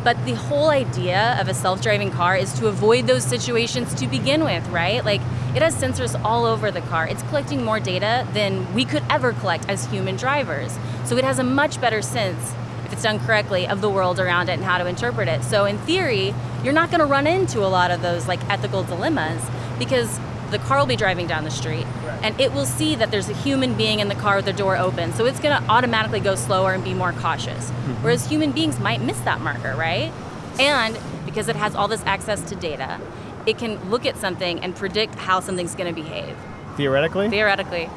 But 0.04 0.18
the 0.26 0.34
whole 0.34 0.70
idea 0.70 1.38
of 1.40 1.48
a 1.48 1.54
self 1.54 1.84
driving 1.84 2.10
car 2.10 2.36
is 2.36 2.54
to 2.54 2.66
avoid 2.66 3.06
those 3.06 3.24
situations 3.24 3.94
to 3.94 4.08
begin 4.08 4.44
with, 4.44 4.68
right? 4.70 5.06
Like 5.06 5.22
it 5.56 5.62
has 5.62 5.76
sensors 5.76 6.20
all 6.26 6.46
over 6.46 6.72
the 6.72 6.82
car. 6.82 7.08
It's 7.08 7.22
collecting 7.30 7.64
more 7.64 7.80
data 7.80 8.28
than 8.34 8.74
we 8.74 8.84
could 8.84 9.04
ever 9.12 9.34
collect 9.34 9.70
as 9.70 9.86
human 9.92 10.16
drivers. 10.16 10.76
So 11.06 11.18
it 11.18 11.24
has 11.24 11.38
a 11.38 11.44
much 11.44 11.80
better 11.80 12.02
sense, 12.02 12.56
if 12.94 12.98
it's 12.98 13.04
done 13.04 13.20
correctly, 13.20 13.68
of 13.68 13.82
the 13.82 13.90
world 13.90 14.20
around 14.20 14.50
it 14.50 14.54
and 14.54 14.64
how 14.64 14.78
to 14.78 14.86
interpret 14.86 15.28
it. 15.28 15.44
So 15.44 15.66
in 15.66 15.80
theory, 15.80 16.34
you're 16.64 16.74
not 16.74 16.92
going 16.92 17.00
to 17.00 17.08
run 17.08 17.26
into 17.26 17.66
a 17.66 17.68
lot 17.68 17.90
of 17.90 18.04
those 18.04 18.28
like 18.28 18.40
ethical 18.52 18.84
dilemmas 18.84 19.44
because 19.80 20.20
the 20.52 20.60
car 20.60 20.78
will 20.78 20.86
be 20.86 20.96
driving 20.96 21.26
down 21.26 21.44
the 21.44 21.50
street 21.50 21.88
and 22.22 22.40
it 22.40 22.54
will 22.54 22.68
see 22.68 22.94
that 22.94 23.10
there's 23.10 23.30
a 23.30 23.34
human 23.34 23.74
being 23.74 24.00
in 24.00 24.10
the 24.10 24.16
car 24.16 24.36
with 24.36 24.46
the 24.46 24.54
door 24.54 24.78
open. 24.78 25.12
So 25.14 25.26
it's 25.26 25.40
going 25.40 25.60
to 25.60 25.70
automatically 25.72 26.20
go 26.20 26.36
slower 26.36 26.72
and 26.74 26.84
be 26.84 26.94
more 26.94 27.14
cautious. 27.14 27.72
Mm-hmm. 27.72 28.04
Whereas 28.04 28.28
human 28.28 28.52
beings 28.52 28.80
might 28.80 29.02
miss 29.02 29.20
that 29.22 29.42
marker, 29.42 29.76
right? 29.76 30.14
And 30.60 30.96
because 31.26 31.48
it 31.48 31.56
has 31.56 31.74
all 31.74 31.88
this 31.88 32.04
access 32.06 32.42
to 32.50 32.56
data, 32.56 33.02
it 33.48 33.58
can 33.58 33.90
look 33.90 34.06
at 34.06 34.18
something 34.18 34.60
and 34.60 34.76
predict 34.76 35.16
how 35.16 35.40
something's 35.40 35.74
going 35.74 35.94
to 35.94 36.00
behave. 36.00 36.38
Theoretically? 36.78 37.30
Theoretically. 37.30 37.90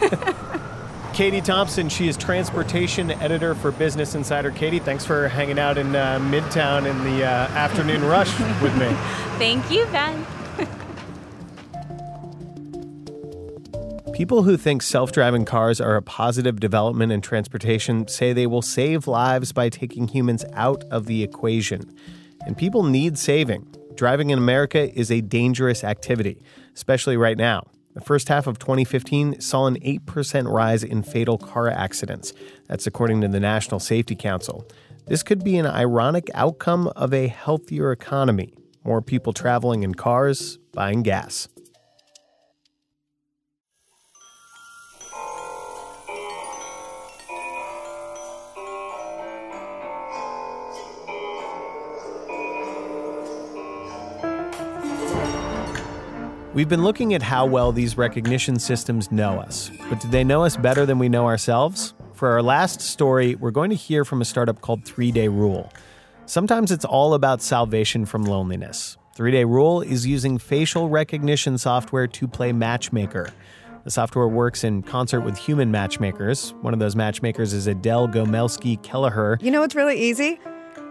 Katie 1.18 1.40
Thompson, 1.40 1.88
she 1.88 2.06
is 2.06 2.16
transportation 2.16 3.10
editor 3.10 3.56
for 3.56 3.72
Business 3.72 4.14
Insider. 4.14 4.52
Katie, 4.52 4.78
thanks 4.78 5.04
for 5.04 5.26
hanging 5.26 5.58
out 5.58 5.76
in 5.76 5.96
uh, 5.96 6.20
Midtown 6.20 6.88
in 6.88 6.96
the 7.02 7.24
uh, 7.24 7.28
afternoon 7.28 8.04
rush 8.04 8.38
with 8.62 8.72
me. 8.78 8.86
Thank 9.36 9.68
you, 9.68 9.84
Ben. 9.86 10.24
People 14.14 14.44
who 14.44 14.56
think 14.56 14.80
self 14.80 15.10
driving 15.10 15.44
cars 15.44 15.80
are 15.80 15.96
a 15.96 16.02
positive 16.02 16.60
development 16.60 17.10
in 17.10 17.20
transportation 17.20 18.06
say 18.06 18.32
they 18.32 18.46
will 18.46 18.62
save 18.62 19.08
lives 19.08 19.50
by 19.50 19.68
taking 19.68 20.06
humans 20.06 20.44
out 20.52 20.84
of 20.84 21.06
the 21.06 21.24
equation. 21.24 21.92
And 22.46 22.56
people 22.56 22.84
need 22.84 23.18
saving. 23.18 23.66
Driving 23.96 24.30
in 24.30 24.38
America 24.38 24.96
is 24.96 25.10
a 25.10 25.20
dangerous 25.20 25.82
activity, 25.82 26.40
especially 26.76 27.16
right 27.16 27.36
now. 27.36 27.66
The 27.98 28.04
first 28.04 28.28
half 28.28 28.46
of 28.46 28.60
2015 28.60 29.40
saw 29.40 29.66
an 29.66 29.74
8% 29.80 30.48
rise 30.48 30.84
in 30.84 31.02
fatal 31.02 31.36
car 31.36 31.68
accidents. 31.68 32.32
That's 32.68 32.86
according 32.86 33.22
to 33.22 33.28
the 33.28 33.40
National 33.40 33.80
Safety 33.80 34.14
Council. 34.14 34.64
This 35.08 35.24
could 35.24 35.42
be 35.42 35.58
an 35.58 35.66
ironic 35.66 36.30
outcome 36.32 36.92
of 36.94 37.12
a 37.12 37.26
healthier 37.26 37.90
economy. 37.90 38.54
More 38.84 39.02
people 39.02 39.32
traveling 39.32 39.82
in 39.82 39.96
cars, 39.96 40.58
buying 40.72 41.02
gas. 41.02 41.48
We've 56.54 56.68
been 56.68 56.82
looking 56.82 57.12
at 57.12 57.22
how 57.22 57.44
well 57.44 57.72
these 57.72 57.98
recognition 57.98 58.58
systems 58.58 59.12
know 59.12 59.38
us, 59.38 59.70
but 59.90 60.00
do 60.00 60.08
they 60.08 60.24
know 60.24 60.44
us 60.44 60.56
better 60.56 60.86
than 60.86 60.98
we 60.98 61.08
know 61.08 61.26
ourselves? 61.26 61.92
For 62.14 62.30
our 62.30 62.42
last 62.42 62.80
story, 62.80 63.34
we're 63.34 63.50
going 63.50 63.68
to 63.68 63.76
hear 63.76 64.02
from 64.02 64.22
a 64.22 64.24
startup 64.24 64.62
called 64.62 64.82
Three 64.84 65.12
Day 65.12 65.28
Rule. 65.28 65.70
Sometimes 66.24 66.72
it's 66.72 66.86
all 66.86 67.12
about 67.12 67.42
salvation 67.42 68.06
from 68.06 68.24
loneliness. 68.24 68.96
Three 69.14 69.30
Day 69.30 69.44
Rule 69.44 69.82
is 69.82 70.06
using 70.06 70.38
facial 70.38 70.88
recognition 70.88 71.58
software 71.58 72.06
to 72.06 72.26
play 72.26 72.52
matchmaker. 72.52 73.28
The 73.84 73.90
software 73.90 74.26
works 74.26 74.64
in 74.64 74.82
concert 74.82 75.20
with 75.20 75.36
human 75.36 75.70
matchmakers. 75.70 76.54
One 76.62 76.72
of 76.72 76.80
those 76.80 76.96
matchmakers 76.96 77.52
is 77.52 77.66
Adele 77.66 78.08
Gomelski 78.08 78.82
Kelleher. 78.82 79.38
You 79.42 79.50
know 79.50 79.60
what's 79.60 79.74
really 79.74 80.00
easy? 80.00 80.40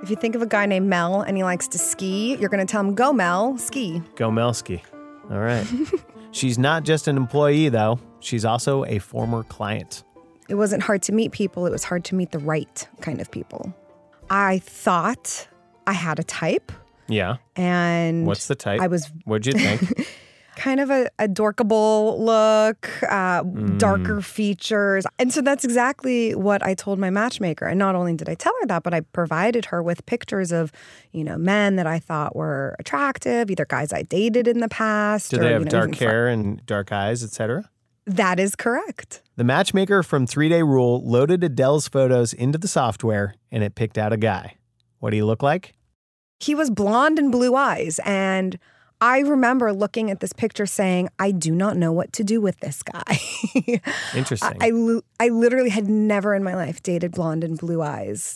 If 0.04 0.12
you 0.12 0.15
think 0.15 0.36
of 0.36 0.43
a 0.43 0.48
guy 0.48 0.67
named 0.67 0.88
Mel 0.88 1.22
and 1.22 1.36
he 1.36 1.43
likes 1.43 1.67
to 1.70 1.80
ski, 1.80 2.38
you're 2.39 2.50
going 2.50 2.65
to 2.65 2.72
tell 2.72 2.82
him, 2.82 2.93
go 2.93 3.12
Mel, 3.12 3.58
ski. 3.58 4.04
Gomelski. 4.15 4.82
All 5.30 5.40
right. 5.40 5.66
She's 6.32 6.58
not 6.58 6.84
just 6.84 7.08
an 7.08 7.18
employee, 7.18 7.70
though, 7.70 8.00
she's 8.20 8.46
also 8.46 8.84
a 8.86 9.00
former 9.00 9.44
client. 9.44 10.04
It 10.50 10.56
wasn't 10.56 10.84
hard 10.84 11.02
to 11.04 11.12
meet 11.12 11.32
people, 11.32 11.66
it 11.66 11.72
was 11.72 11.84
hard 11.84 12.04
to 12.06 12.16
meet 12.16 12.32
the 12.32 12.40
right 12.40 12.88
kind 13.02 13.20
of 13.22 13.32
people. 13.32 13.74
I 14.30 14.60
thought 14.60 15.48
I 15.88 15.94
had 15.94 16.20
a 16.20 16.24
type, 16.24 16.72
Yeah. 17.08 17.38
and 17.56 18.28
What's 18.28 18.48
the 18.48 18.56
type? 18.56 18.82
I 18.82 18.88
was 18.88 19.10
What'd 19.26 19.48
you 19.48 19.54
think? 19.60 20.08
kind 20.58 20.80
of 20.80 20.89
a, 20.89 21.08
a 21.20 21.28
dorkable 21.28 22.20
look, 22.20 22.89
uh, 23.04 23.43
Mm. 23.43 23.78
darker 23.78 24.22
features. 24.22 25.06
And 25.20 25.32
so 25.32 25.41
that's 25.41 25.63
exactly 25.63 26.34
what 26.36 26.62
I 26.65 26.74
told 26.74 26.98
my 27.00 27.10
matchmaker. 27.12 27.65
And 27.67 27.78
not 27.80 27.96
only 27.96 28.13
did 28.15 28.28
I 28.28 28.34
tell 28.36 28.54
her 28.62 28.67
that, 28.67 28.82
but 28.84 28.93
I 28.93 29.02
provided 29.02 29.65
her 29.65 29.82
with 29.84 30.06
pictures 30.08 30.52
of, 30.52 30.72
you 31.12 31.24
know, 31.24 31.38
men 31.38 31.76
that 31.76 31.86
I 31.88 32.00
thought 32.00 32.36
were 32.36 32.76
attractive, 32.80 33.50
either 33.52 33.65
guys 33.65 33.93
I 33.93 34.02
dated 34.02 34.48
in 34.48 34.60
the 34.60 34.67
past. 34.67 35.32
Do 35.32 35.38
or, 35.38 35.39
they 35.41 35.48
you 35.50 35.54
have 35.54 35.65
know, 35.65 35.70
dark 35.70 35.96
hair 35.96 36.28
and 36.28 36.65
dark 36.65 36.91
eyes, 36.91 37.24
etc.? 37.24 37.70
That 38.08 38.39
is 38.39 38.56
correct. 38.56 39.22
The 39.36 39.43
matchmaker 39.43 40.02
from 40.02 40.26
Three 40.26 40.50
Day 40.50 40.63
Rule 40.63 41.02
loaded 41.06 41.43
Adele's 41.43 41.88
photos 41.88 42.34
into 42.34 42.58
the 42.58 42.67
software 42.67 43.36
and 43.52 43.63
it 43.63 43.76
picked 43.76 43.98
out 43.98 44.12
a 44.13 44.17
guy. 44.17 44.56
What 45.00 45.12
do 45.12 45.17
you 45.17 45.26
look 45.26 45.43
like? 45.43 45.76
He 46.39 46.56
was 46.56 46.70
blonde 46.70 47.20
and 47.20 47.32
blue 47.32 47.56
eyes. 47.56 48.00
And 48.06 48.58
I 49.00 49.20
remember 49.20 49.72
looking 49.74 50.10
at 50.10 50.20
this 50.20 50.34
picture 50.34 50.66
saying, 50.66 51.10
I 51.20 51.32
do 51.32 51.52
not 51.52 51.78
know 51.78 51.92
what 51.92 52.14
to 52.14 52.24
do 52.24 52.42
with 52.42 52.60
this 52.60 52.82
guy. 52.82 53.20
Interesting. 54.16 54.58
I, 54.60 54.72
I, 54.72 55.26
I 55.26 55.30
literally 55.30 55.70
had 55.70 55.88
never 55.88 56.34
in 56.34 56.44
my 56.44 56.56
life 56.56 56.82
dated 56.82 57.12
blonde 57.12 57.44
and 57.44 57.58
blue 57.58 57.82
eyes. 57.82 58.36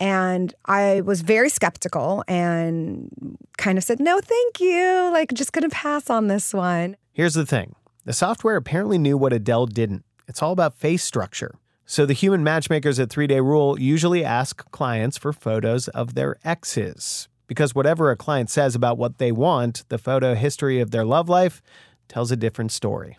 And 0.00 0.54
I 0.64 1.00
was 1.02 1.22
very 1.22 1.48
skeptical 1.50 2.24
and 2.28 3.36
kind 3.58 3.76
of 3.76 3.84
said, 3.84 4.00
no, 4.00 4.20
thank 4.20 4.60
you. 4.60 5.10
Like, 5.12 5.34
just 5.34 5.52
going 5.52 5.68
to 5.68 5.74
pass 5.74 6.08
on 6.08 6.28
this 6.28 6.54
one. 6.54 6.96
Here's 7.12 7.34
the 7.34 7.44
thing 7.44 7.74
the 8.04 8.12
software 8.12 8.56
apparently 8.56 8.96
knew 8.96 9.18
what 9.18 9.32
Adele 9.32 9.66
didn't. 9.66 10.04
It's 10.26 10.42
all 10.42 10.52
about 10.52 10.78
face 10.78 11.02
structure. 11.02 11.56
So 11.84 12.06
the 12.06 12.14
human 12.14 12.44
matchmakers 12.44 13.00
at 13.00 13.10
Three 13.10 13.26
Day 13.26 13.40
Rule 13.40 13.78
usually 13.80 14.24
ask 14.24 14.70
clients 14.70 15.18
for 15.18 15.32
photos 15.32 15.88
of 15.88 16.14
their 16.14 16.36
exes. 16.44 17.28
Because 17.48 17.74
whatever 17.74 18.10
a 18.12 18.16
client 18.16 18.50
says 18.50 18.74
about 18.76 18.98
what 18.98 19.18
they 19.18 19.32
want, 19.32 19.82
the 19.88 19.98
photo 19.98 20.34
history 20.36 20.78
of 20.80 20.90
their 20.92 21.04
love 21.04 21.28
life 21.28 21.60
tells 22.06 22.30
a 22.30 22.36
different 22.36 22.70
story. 22.70 23.18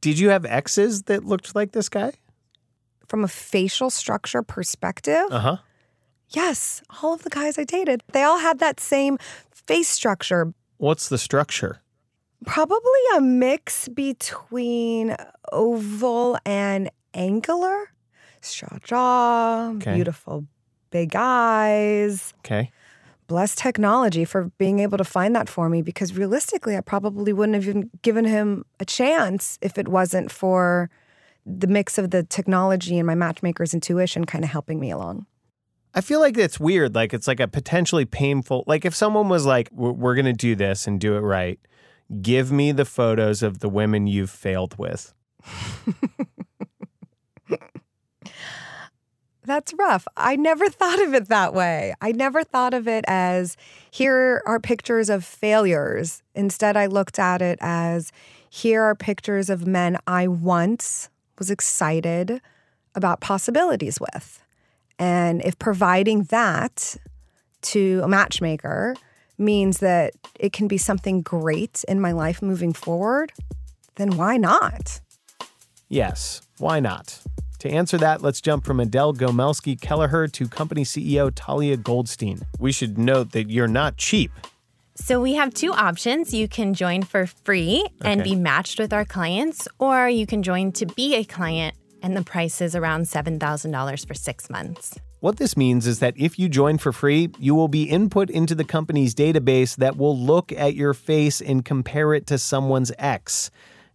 Did 0.00 0.18
you 0.18 0.30
have 0.30 0.44
exes 0.46 1.02
that 1.04 1.24
looked 1.24 1.54
like 1.54 1.70
this 1.72 1.88
guy? 1.88 2.12
From 3.06 3.22
a 3.22 3.28
facial 3.28 3.90
structure 3.90 4.42
perspective, 4.42 5.26
Uh 5.30 5.38
huh. 5.40 5.56
yes, 6.30 6.82
all 7.02 7.12
of 7.14 7.22
the 7.22 7.30
guys 7.30 7.58
I 7.58 7.64
dated, 7.64 8.02
they 8.12 8.22
all 8.22 8.38
had 8.38 8.58
that 8.60 8.80
same 8.80 9.18
face 9.52 9.88
structure. 9.88 10.52
What's 10.78 11.08
the 11.08 11.18
structure? 11.18 11.82
Probably 12.46 13.00
a 13.16 13.20
mix 13.20 13.88
between 13.88 15.14
oval 15.52 16.38
and 16.46 16.90
angular. 17.12 17.90
Straw 18.40 18.78
jaw, 18.82 19.72
Okay. 19.76 19.94
beautiful 19.96 20.46
big 20.90 21.14
eyes. 21.14 22.32
Okay. 22.38 22.70
Bless 23.30 23.54
technology 23.54 24.24
for 24.24 24.50
being 24.58 24.80
able 24.80 24.98
to 24.98 25.04
find 25.04 25.36
that 25.36 25.48
for 25.48 25.68
me 25.68 25.82
because 25.82 26.16
realistically, 26.16 26.76
I 26.76 26.80
probably 26.80 27.32
wouldn't 27.32 27.54
have 27.54 27.62
even 27.62 27.88
given 28.02 28.24
him 28.24 28.64
a 28.80 28.84
chance 28.84 29.56
if 29.62 29.78
it 29.78 29.86
wasn't 29.86 30.32
for 30.32 30.90
the 31.46 31.68
mix 31.68 31.96
of 31.96 32.10
the 32.10 32.24
technology 32.24 32.98
and 32.98 33.06
my 33.06 33.14
matchmaker's 33.14 33.72
intuition 33.72 34.24
kind 34.24 34.42
of 34.42 34.50
helping 34.50 34.80
me 34.80 34.90
along. 34.90 35.26
I 35.94 36.00
feel 36.00 36.18
like 36.18 36.36
it's 36.36 36.58
weird. 36.58 36.96
Like 36.96 37.14
it's 37.14 37.28
like 37.28 37.38
a 37.38 37.46
potentially 37.46 38.04
painful. 38.04 38.64
Like 38.66 38.84
if 38.84 38.96
someone 38.96 39.28
was 39.28 39.46
like, 39.46 39.68
"We're, 39.70 39.92
we're 39.92 40.16
going 40.16 40.24
to 40.24 40.32
do 40.32 40.56
this 40.56 40.88
and 40.88 40.98
do 41.00 41.14
it 41.14 41.20
right," 41.20 41.60
give 42.20 42.50
me 42.50 42.72
the 42.72 42.84
photos 42.84 43.44
of 43.44 43.60
the 43.60 43.68
women 43.68 44.08
you've 44.08 44.30
failed 44.30 44.76
with. 44.76 45.14
That's 49.50 49.74
rough. 49.74 50.06
I 50.16 50.36
never 50.36 50.68
thought 50.70 51.02
of 51.02 51.12
it 51.12 51.26
that 51.26 51.52
way. 51.52 51.92
I 52.00 52.12
never 52.12 52.44
thought 52.44 52.72
of 52.72 52.86
it 52.86 53.04
as 53.08 53.56
here 53.90 54.44
are 54.46 54.60
pictures 54.60 55.10
of 55.10 55.24
failures. 55.24 56.22
Instead, 56.36 56.76
I 56.76 56.86
looked 56.86 57.18
at 57.18 57.42
it 57.42 57.58
as 57.60 58.12
here 58.48 58.80
are 58.84 58.94
pictures 58.94 59.50
of 59.50 59.66
men 59.66 59.98
I 60.06 60.28
once 60.28 61.08
was 61.36 61.50
excited 61.50 62.40
about 62.94 63.20
possibilities 63.20 63.98
with. 63.98 64.40
And 65.00 65.42
if 65.42 65.58
providing 65.58 66.24
that 66.24 66.96
to 67.62 68.02
a 68.04 68.08
matchmaker 68.08 68.94
means 69.36 69.78
that 69.78 70.14
it 70.38 70.52
can 70.52 70.68
be 70.68 70.78
something 70.78 71.22
great 71.22 71.84
in 71.88 72.00
my 72.00 72.12
life 72.12 72.40
moving 72.40 72.72
forward, 72.72 73.32
then 73.96 74.16
why 74.16 74.36
not? 74.36 75.00
Yes, 75.88 76.40
why 76.58 76.78
not? 76.78 77.20
To 77.60 77.68
answer 77.68 77.98
that, 77.98 78.22
let's 78.22 78.40
jump 78.40 78.64
from 78.64 78.80
Adele 78.80 79.12
Gomelski 79.14 79.78
Kelleher 79.78 80.26
to 80.28 80.48
company 80.48 80.82
CEO 80.82 81.30
Talia 81.34 81.76
Goldstein. 81.76 82.40
We 82.58 82.72
should 82.72 82.96
note 82.96 83.32
that 83.32 83.50
you're 83.50 83.68
not 83.68 83.98
cheap. 83.98 84.30
So 84.94 85.20
we 85.20 85.34
have 85.34 85.52
two 85.52 85.72
options. 85.72 86.32
You 86.32 86.48
can 86.48 86.72
join 86.72 87.02
for 87.02 87.26
free 87.26 87.84
and 88.02 88.22
Okay. 88.22 88.30
be 88.30 88.36
matched 88.36 88.78
with 88.78 88.92
our 88.94 89.04
clients, 89.04 89.68
or 89.78 90.08
you 90.08 90.26
can 90.26 90.42
join 90.42 90.72
to 90.72 90.86
be 90.86 91.14
a 91.16 91.24
client, 91.24 91.74
and 92.02 92.16
the 92.16 92.22
price 92.24 92.62
is 92.62 92.74
around 92.74 93.02
$7,000 93.08 94.06
for 94.06 94.14
six 94.14 94.48
months. 94.48 94.98
What 95.20 95.36
this 95.36 95.54
means 95.54 95.86
is 95.86 95.98
that 95.98 96.14
if 96.16 96.38
you 96.38 96.48
join 96.48 96.78
for 96.78 96.92
free, 96.92 97.28
you 97.38 97.54
will 97.54 97.68
be 97.68 97.82
input 97.82 98.30
into 98.30 98.54
the 98.54 98.64
company's 98.64 99.14
database 99.14 99.76
that 99.76 99.98
will 99.98 100.18
look 100.18 100.50
at 100.52 100.74
your 100.74 100.94
face 100.94 101.42
and 101.42 101.62
compare 101.62 102.14
it 102.14 102.26
to 102.28 102.38
someone's 102.38 102.90
ex 102.98 103.50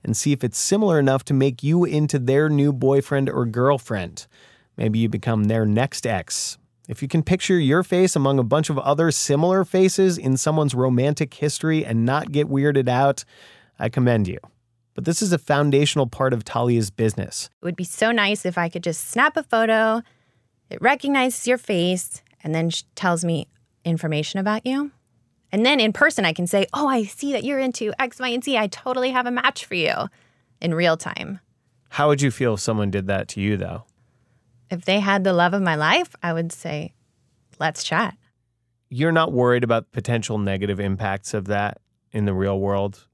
and 0.06 0.16
see 0.16 0.32
if 0.32 0.44
it's 0.44 0.58
similar 0.58 1.00
enough 1.00 1.26
to 1.26 1.34
make 1.34 1.64
you 1.64 1.84
into 1.84 2.20
their 2.20 2.48
new 2.48 2.72
boyfriend 2.72 3.30
or 3.30 3.46
girlfriend. 3.46 4.28
Maybe 4.78 5.00
you 5.00 5.10
become 5.10 5.46
their 5.46 5.66
next 5.66 6.08
ex. 6.08 6.58
If 6.88 7.02
you 7.02 7.08
can 7.08 7.24
picture 7.24 7.60
your 7.60 7.84
face 7.84 8.16
among 8.16 8.38
a 8.38 8.44
bunch 8.44 8.70
of 8.70 8.78
other 8.78 9.10
similar 9.10 9.66
faces 9.66 10.18
in 10.18 10.38
someone's 10.38 10.76
romantic 10.76 11.34
history 11.34 11.84
and 11.84 12.06
not 12.06 12.32
get 12.32 12.48
weirded 12.48 12.88
out, 12.88 13.26
I 13.80 13.90
commend 13.90 14.28
you. 14.28 14.38
But 14.94 15.06
this 15.06 15.22
is 15.22 15.34
a 15.34 15.38
foundational 15.38 16.08
part 16.08 16.32
of 16.32 16.46
Talia's 16.46 16.92
business. 16.92 17.50
It 17.62 17.66
would 17.66 17.76
be 17.76 17.84
so 17.84 18.12
nice 18.12 18.46
if 18.46 18.58
I 18.58 18.70
could 18.70 18.84
just 18.84 19.10
snap 19.10 19.36
a 19.36 19.44
photo, 19.44 20.04
it 20.70 20.82
recognizes 20.82 21.48
your 21.48 21.58
face, 21.58 22.22
and 22.44 22.54
then 22.54 22.70
tells 22.96 23.26
me 23.26 23.48
information 23.84 24.40
about 24.40 24.66
you. 24.66 24.92
And 25.56 25.66
then 25.66 25.80
in 25.80 25.94
person, 25.94 26.26
I 26.26 26.34
can 26.34 26.48
say, 26.48 26.68
Oh, 26.74 26.90
I 26.90 27.04
see 27.04 27.32
that 27.32 27.46
you're 27.46 27.60
into 27.60 27.94
X, 27.98 28.20
Y, 28.20 28.28
and 28.28 28.44
Z. 28.44 28.58
I 28.58 28.68
totally 28.68 29.12
have 29.12 29.26
a 29.26 29.32
match 29.32 29.64
for 29.64 29.76
you 29.76 30.10
in 30.60 30.74
real 30.74 30.98
time. 30.98 31.40
How 31.92 32.10
would 32.10 32.22
you 32.22 32.30
feel 32.30 32.56
if 32.56 32.60
someone 32.60 32.92
did 32.92 33.08
that 33.08 33.30
to 33.30 33.40
you, 33.42 33.56
though? 33.56 33.86
If 34.70 34.84
they 34.84 35.00
had 35.00 35.24
the 35.24 35.32
love 35.32 35.54
of 35.54 35.62
my 35.62 35.76
life, 35.76 36.14
I 36.22 36.34
would 36.34 36.52
say, 36.52 36.94
Let's 37.58 37.86
chat. 37.86 38.18
you're 38.90 39.14
not 39.14 39.32
worried 39.32 39.64
about 39.64 39.94
potential 39.94 40.38
negative 40.38 40.78
impacts 40.78 41.34
of 41.34 41.46
that 41.46 41.80
in 42.12 42.26
the 42.26 42.34
real 42.34 42.60
world. 42.60 43.08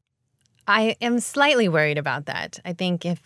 I 0.67 0.95
am 0.99 1.19
slightly 1.19 1.69
worried 1.69 1.99
about 1.99 2.25
that. 2.25 2.59
I 2.65 2.73
think 2.73 3.05
if 3.05 3.21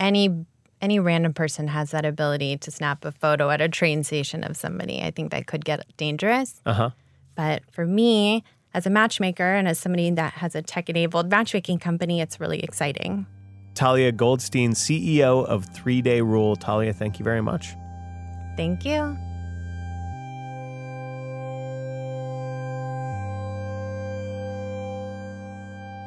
any 0.00 0.46
any 0.80 0.98
random 0.98 1.34
person 1.34 1.68
has 1.68 1.90
that 1.90 2.06
ability 2.06 2.56
to 2.56 2.70
snap 2.70 3.04
a 3.04 3.12
photo 3.12 3.50
at 3.50 3.60
a 3.60 3.68
train 3.68 4.04
station 4.04 4.42
of 4.42 4.56
somebody, 4.56 5.02
I 5.02 5.10
think 5.10 5.32
that 5.32 5.46
could 5.46 5.66
get 5.66 5.84
dangerous. 5.98 6.62
Uh 6.64 6.72
huh. 6.72 6.90
But 7.36 7.62
for 7.70 7.86
me, 7.86 8.42
as 8.74 8.86
a 8.86 8.90
matchmaker 8.90 9.54
and 9.54 9.68
as 9.68 9.78
somebody 9.78 10.10
that 10.10 10.34
has 10.34 10.54
a 10.54 10.62
tech 10.62 10.88
enabled 10.90 11.30
matchmaking 11.30 11.78
company, 11.78 12.20
it's 12.20 12.40
really 12.40 12.60
exciting. 12.60 13.26
Talia 13.74 14.10
Goldstein, 14.10 14.72
CEO 14.72 15.44
of 15.46 15.66
Three 15.66 16.02
Day 16.02 16.22
Rule. 16.22 16.56
Talia, 16.56 16.92
thank 16.92 17.18
you 17.18 17.24
very 17.24 17.42
much. 17.42 17.74
Thank 18.56 18.84
you. 18.84 19.16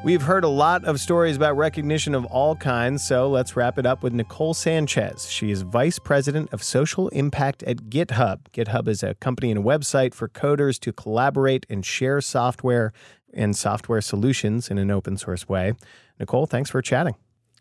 We've 0.02 0.22
heard 0.22 0.46
a 0.46 0.50
lot 0.50 0.86
of 0.86 0.98
stories 1.02 1.36
about 1.36 1.58
recognition 1.58 2.16
of 2.16 2.24
all 2.28 2.56
kinds, 2.56 3.04
so 3.04 3.30
let's 3.30 3.58
wrap 3.58 3.78
it 3.78 3.86
up 3.86 4.02
with 4.02 4.14
Nicole 4.14 4.54
Sanchez. 4.54 5.30
She 5.30 5.52
is 5.52 5.64
Vice 5.64 6.00
President 6.00 6.54
of 6.54 6.64
Social 6.64 7.10
Impact 7.10 7.64
at 7.64 7.90
GitHub. 7.90 8.40
GitHub 8.54 8.88
is 8.88 9.04
a 9.04 9.16
company 9.16 9.52
and 9.52 9.60
a 9.60 9.64
website 9.64 10.14
for 10.14 10.30
coders 10.30 10.80
to 10.80 10.94
collaborate 10.94 11.66
and 11.70 11.86
share 11.86 12.22
software 12.22 12.94
and 13.34 13.58
software 13.58 14.00
solutions 14.00 14.70
in 14.70 14.78
an 14.78 14.90
open 14.90 15.18
source 15.18 15.50
way. 15.50 15.74
Nicole, 16.18 16.46
thanks 16.46 16.70
for 16.70 16.82
chatting. 16.82 17.16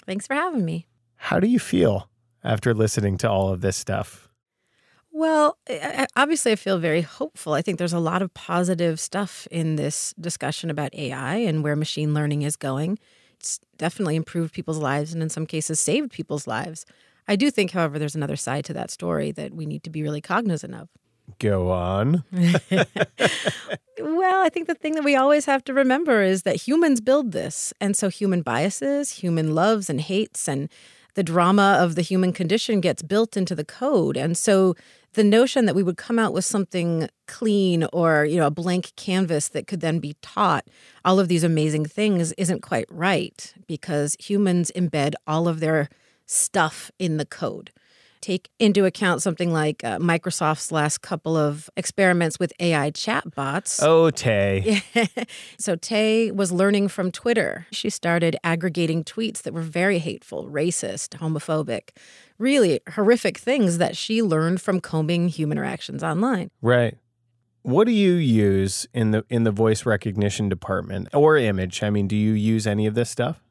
Thanks 0.07 0.29
for 0.29 0.35
having 0.35 0.64
me. 0.64 0.87
How 1.16 1.40
do 1.40 1.48
you 1.48 1.59
feel 1.59 2.09
after 2.44 2.72
listening 2.72 3.18
to 3.18 3.29
all 3.29 3.53
of 3.53 3.62
this 3.62 3.77
stuff? 3.77 4.27
Well, 5.18 5.59
obviously, 6.14 6.52
I 6.52 6.54
feel 6.54 6.78
very 6.78 7.00
hopeful. 7.00 7.52
I 7.52 7.61
think 7.61 7.78
there's 7.78 7.92
a 7.92 7.98
lot 7.98 8.22
of 8.22 8.33
positive 8.35 9.00
stuff 9.00 9.48
in 9.50 9.74
this 9.74 10.14
discussion 10.20 10.70
about 10.70 10.94
AI 10.94 11.38
and 11.38 11.64
where 11.64 11.74
machine 11.74 12.14
learning 12.14 12.42
is 12.42 12.54
going. 12.54 13.00
It's 13.40 13.59
definitely 13.78 14.14
improved 14.14 14.54
people's 14.54 14.78
lives 14.78 15.12
and, 15.12 15.20
in 15.20 15.28
some 15.28 15.44
cases, 15.44 15.81
saved 15.81 16.12
people's 16.12 16.46
lives. 16.46 16.87
I 17.26 17.35
do 17.35 17.50
think, 17.50 17.72
however, 17.72 17.98
there's 17.98 18.14
another 18.14 18.37
side 18.37 18.64
to 18.66 18.72
that 18.74 18.92
story 18.92 19.33
that 19.33 19.52
we 19.52 19.66
need 19.66 19.83
to 19.83 19.90
be 19.90 20.04
really 20.04 20.20
cognizant 20.20 20.76
of. 20.76 20.88
Go 21.40 21.72
on. 21.72 22.22
Well, 24.00 24.44
I 24.44 24.48
think 24.48 24.68
the 24.68 24.76
thing 24.76 24.94
that 24.94 25.02
we 25.02 25.16
always 25.16 25.46
have 25.46 25.64
to 25.64 25.74
remember 25.74 26.22
is 26.22 26.44
that 26.44 26.54
humans 26.54 27.00
build 27.00 27.33
this. 27.33 27.72
And 27.81 27.96
so 27.96 28.09
human 28.09 28.42
biases, 28.42 29.11
human 29.11 29.57
loves 29.57 29.90
and 29.90 30.00
hates, 30.00 30.48
and 30.48 30.68
the 31.18 31.24
drama 31.24 31.76
of 31.81 31.96
the 31.96 32.02
human 32.02 32.33
condition 32.33 32.81
gets 32.81 33.02
built 33.02 33.37
into 33.37 33.52
the 33.52 33.64
code. 33.64 34.16
And 34.16 34.38
so 34.38 34.76
the 35.14 35.24
notion 35.24 35.64
that 35.64 35.74
we 35.74 35.83
would 35.83 35.96
come 35.96 36.16
out 36.16 36.33
with 36.33 36.44
something 36.44 37.09
clean 37.26 37.88
or, 37.92 38.24
you 38.24 38.37
know, 38.37 38.46
a 38.46 38.52
blank 38.52 38.92
canvas 38.94 39.48
that 39.48 39.66
could 39.66 39.81
then 39.81 39.98
be 39.98 40.14
taught 40.22 40.68
all 41.04 41.18
of 41.18 41.26
these 41.26 41.42
amazing 41.42 41.87
things 41.87 42.31
isn't 42.35 42.62
quite 42.62 42.87
right 42.88 43.52
because 43.66 44.14
humans 44.20 44.70
embed 44.76 45.14
all 45.26 45.48
of 45.48 45.59
their 45.59 45.88
stuff 46.24 46.88
in 47.00 47.16
the 47.16 47.26
code 47.26 47.72
take 48.20 48.48
into 48.59 48.85
account 48.87 49.22
something 49.22 49.52
like 49.52 49.85
uh, 49.85 49.98
Microsoft's 49.98 50.72
last 50.72 51.02
couple 51.02 51.37
of 51.37 51.68
experiments 51.76 52.38
with 52.38 52.52
AI 52.59 52.90
chatbots. 52.90 53.81
Oh, 53.83 54.11
Tay. 54.11 54.83
so 55.59 55.76
Tay 55.76 56.31
was 56.31 56.50
learning 56.50 56.88
from 56.88 57.11
Twitter. 57.11 57.66
She 57.72 57.90
started 57.90 58.37
aggregating 58.42 59.04
tweets 59.04 59.42
that 59.42 59.52
were 59.52 59.62
very 59.62 59.98
hateful, 59.98 60.48
racist, 60.48 61.18
homophobic, 61.18 61.90
really 62.38 62.81
horrific 62.94 63.37
things 63.37 63.78
that 63.78 63.96
she 63.96 64.22
learned 64.22 64.62
from 64.62 64.81
combing 64.81 65.28
human 65.28 65.59
interactions 65.59 66.04
online. 66.04 66.50
Right. 66.62 66.96
What 67.62 67.87
do 67.87 67.92
you 67.92 68.14
use 68.14 68.87
in 68.94 69.11
the 69.11 69.24
in 69.28 69.44
the 69.44 69.50
voice 69.50 69.85
recognition 69.85 70.48
department 70.48 71.09
or 71.12 71.37
image? 71.37 71.83
I 71.83 71.90
mean, 71.90 72.07
do 72.07 72.16
you 72.16 72.33
use 72.33 72.66
any 72.66 72.87
of 72.87 72.94
this 72.94 73.11
stuff? 73.11 73.42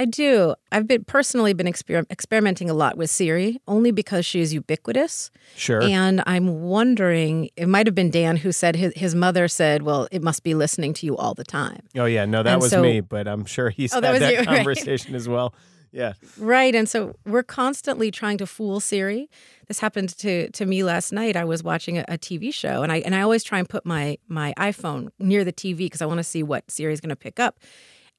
I 0.00 0.04
do. 0.04 0.54
I've 0.70 0.86
been 0.86 1.02
personally 1.04 1.52
been 1.52 1.66
exper- 1.66 2.08
experimenting 2.08 2.70
a 2.70 2.74
lot 2.74 2.96
with 2.96 3.10
Siri 3.10 3.60
only 3.66 3.90
because 3.90 4.24
she 4.24 4.40
is 4.40 4.54
ubiquitous. 4.54 5.30
Sure. 5.56 5.82
And 5.82 6.22
I'm 6.24 6.62
wondering, 6.62 7.50
it 7.56 7.66
might 7.68 7.86
have 7.88 7.96
been 7.96 8.10
Dan 8.10 8.36
who 8.36 8.52
said 8.52 8.76
his, 8.76 8.92
his 8.94 9.14
mother 9.16 9.48
said, 9.48 9.82
well, 9.82 10.06
it 10.12 10.22
must 10.22 10.44
be 10.44 10.54
listening 10.54 10.94
to 10.94 11.06
you 11.06 11.16
all 11.16 11.34
the 11.34 11.42
time. 11.44 11.80
Oh 11.96 12.04
yeah, 12.04 12.24
no, 12.26 12.44
that 12.44 12.52
And 12.54 12.62
was 12.62 12.70
so- 12.70 12.80
me, 12.80 13.00
but 13.00 13.26
I'm 13.26 13.44
sure 13.44 13.70
he's 13.70 13.92
Oh, 13.92 14.00
had 14.00 14.12
was 14.12 14.20
that 14.20 14.32
you, 14.32 14.38
right. 14.38 14.46
conversation 14.46 15.14
as 15.16 15.28
well. 15.28 15.52
Yeah. 15.90 16.12
Right. 16.38 16.74
And 16.74 16.88
so 16.88 17.16
we're 17.26 17.42
constantly 17.42 18.10
trying 18.10 18.38
to 18.38 18.46
fool 18.46 18.78
Siri. 18.78 19.28
This 19.68 19.80
happened 19.80 20.10
to 20.18 20.50
to 20.50 20.66
me 20.66 20.84
last 20.84 21.12
night. 21.12 21.34
I 21.34 21.44
was 21.44 21.62
watching 21.64 21.96
a, 21.98 22.04
a 22.08 22.18
TV 22.18 22.52
show 22.52 22.82
and 22.82 22.92
I 22.92 22.98
and 22.98 23.14
I 23.14 23.22
always 23.22 23.42
try 23.42 23.58
and 23.58 23.66
put 23.68 23.86
my 23.86 24.18
my 24.28 24.52
iPhone 24.58 25.08
near 25.18 25.44
the 25.44 25.52
TV 25.52 25.78
because 25.78 26.02
I 26.02 26.06
want 26.06 26.18
to 26.18 26.24
see 26.24 26.42
what 26.42 26.70
Siri 26.70 26.92
is 26.92 27.00
going 27.00 27.08
to 27.08 27.16
pick 27.16 27.40
up. 27.40 27.58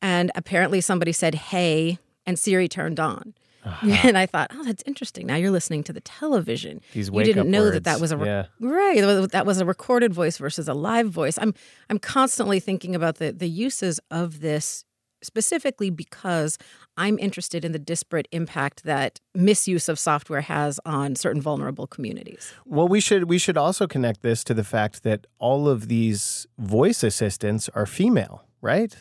And 0.02 0.32
apparently 0.36 0.82
somebody 0.82 1.12
said, 1.12 1.36
"Hey," 1.36 1.98
and 2.26 2.38
Siri 2.40 2.68
turned 2.68 3.00
on. 3.00 3.34
Uh-huh. 3.66 3.88
And 4.04 4.18
I 4.18 4.26
thought, 4.26 4.52
"Oh, 4.54 4.64
that's 4.64 4.84
interesting. 4.86 5.28
Now 5.28 5.36
you're 5.36 5.52
listening 5.52 5.84
to 5.84 5.94
the 5.94 6.02
television. 6.02 6.82
These 6.94 7.10
you 7.10 7.24
didn't 7.24 7.52
know 7.52 7.70
that 7.72 7.84
that 7.84 8.00
was 8.00 8.12
a 8.12 8.18
re- 8.18 8.28
Yeah. 8.28 8.46
right. 8.62 9.32
That 9.32 9.46
was 9.46 9.60
a 9.60 9.66
recorded 9.66 10.14
voice 10.14 10.38
versus 10.38 10.68
a 10.68 10.74
live 10.74 11.10
voice. 11.10 11.38
I'm 11.38 11.54
I'm 11.90 12.00
constantly 12.00 12.60
thinking 12.60 12.96
about 12.96 13.16
the 13.18 13.32
the 13.32 13.50
uses 13.50 14.00
of 14.10 14.40
this 14.40 14.86
specifically 15.22 15.90
because 15.90 16.58
I'm 16.96 17.20
interested 17.20 17.66
in 17.66 17.74
the 17.74 17.80
disparate 17.80 18.30
impact 18.32 18.84
that 18.86 19.20
misuse 19.36 19.90
of 19.90 20.00
software 20.00 20.40
has 20.42 20.80
on 20.86 21.16
certain 21.16 21.42
vulnerable 21.42 21.88
communities. 21.88 22.54
Well, 22.66 22.88
we 22.88 23.02
should 23.02 23.26
we 23.26 23.38
should 23.38 23.58
also 23.58 23.86
connect 23.88 24.22
this 24.22 24.44
to 24.46 24.54
the 24.54 24.64
fact 24.64 25.04
that 25.04 25.28
all 25.38 25.68
of 25.68 25.90
these 25.90 26.48
voice 26.58 27.04
assistants 27.04 27.70
are 27.76 27.86
female, 27.86 28.46
right? 28.62 28.96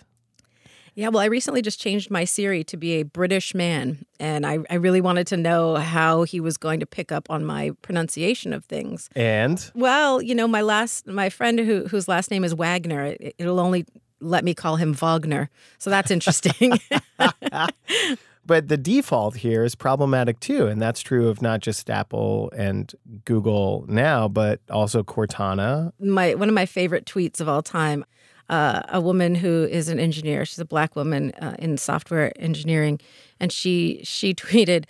Yeah, 0.98 1.10
well, 1.10 1.22
I 1.22 1.26
recently 1.26 1.62
just 1.62 1.78
changed 1.78 2.10
my 2.10 2.24
Siri 2.24 2.64
to 2.64 2.76
be 2.76 2.94
a 2.94 3.04
British 3.04 3.54
man, 3.54 4.04
and 4.18 4.44
I, 4.44 4.58
I 4.68 4.74
really 4.74 5.00
wanted 5.00 5.28
to 5.28 5.36
know 5.36 5.76
how 5.76 6.24
he 6.24 6.40
was 6.40 6.56
going 6.56 6.80
to 6.80 6.86
pick 6.86 7.12
up 7.12 7.30
on 7.30 7.44
my 7.44 7.70
pronunciation 7.82 8.52
of 8.52 8.64
things. 8.64 9.08
And 9.14 9.64
Well, 9.76 10.20
you 10.20 10.34
know, 10.34 10.48
my 10.48 10.60
last 10.60 11.06
my 11.06 11.28
friend 11.28 11.60
who 11.60 11.86
whose 11.86 12.08
last 12.08 12.32
name 12.32 12.42
is 12.42 12.52
Wagner, 12.52 13.04
it, 13.04 13.36
it'll 13.38 13.60
only 13.60 13.86
let 14.18 14.44
me 14.44 14.54
call 14.54 14.74
him 14.74 14.92
Wagner, 14.92 15.50
so 15.78 15.88
that's 15.88 16.10
interesting. 16.10 16.80
but 18.44 18.66
the 18.66 18.76
default 18.76 19.36
here 19.36 19.62
is 19.62 19.76
problematic 19.76 20.40
too, 20.40 20.66
and 20.66 20.82
that's 20.82 21.00
true 21.00 21.28
of 21.28 21.40
not 21.40 21.60
just 21.60 21.88
Apple 21.88 22.50
and 22.56 22.92
Google 23.24 23.84
now, 23.86 24.26
but 24.26 24.60
also 24.68 25.04
Cortana. 25.04 25.92
my 26.00 26.34
one 26.34 26.48
of 26.48 26.56
my 26.56 26.66
favorite 26.66 27.06
tweets 27.06 27.40
of 27.40 27.48
all 27.48 27.62
time. 27.62 28.04
Uh, 28.48 28.80
a 28.88 29.00
woman 29.00 29.34
who 29.34 29.64
is 29.64 29.88
an 29.90 29.98
engineer. 30.00 30.44
She's 30.46 30.58
a 30.58 30.64
black 30.64 30.96
woman 30.96 31.32
uh, 31.32 31.54
in 31.58 31.76
software 31.76 32.32
engineering, 32.38 32.98
and 33.38 33.52
she 33.52 34.00
she 34.04 34.32
tweeted, 34.44 34.84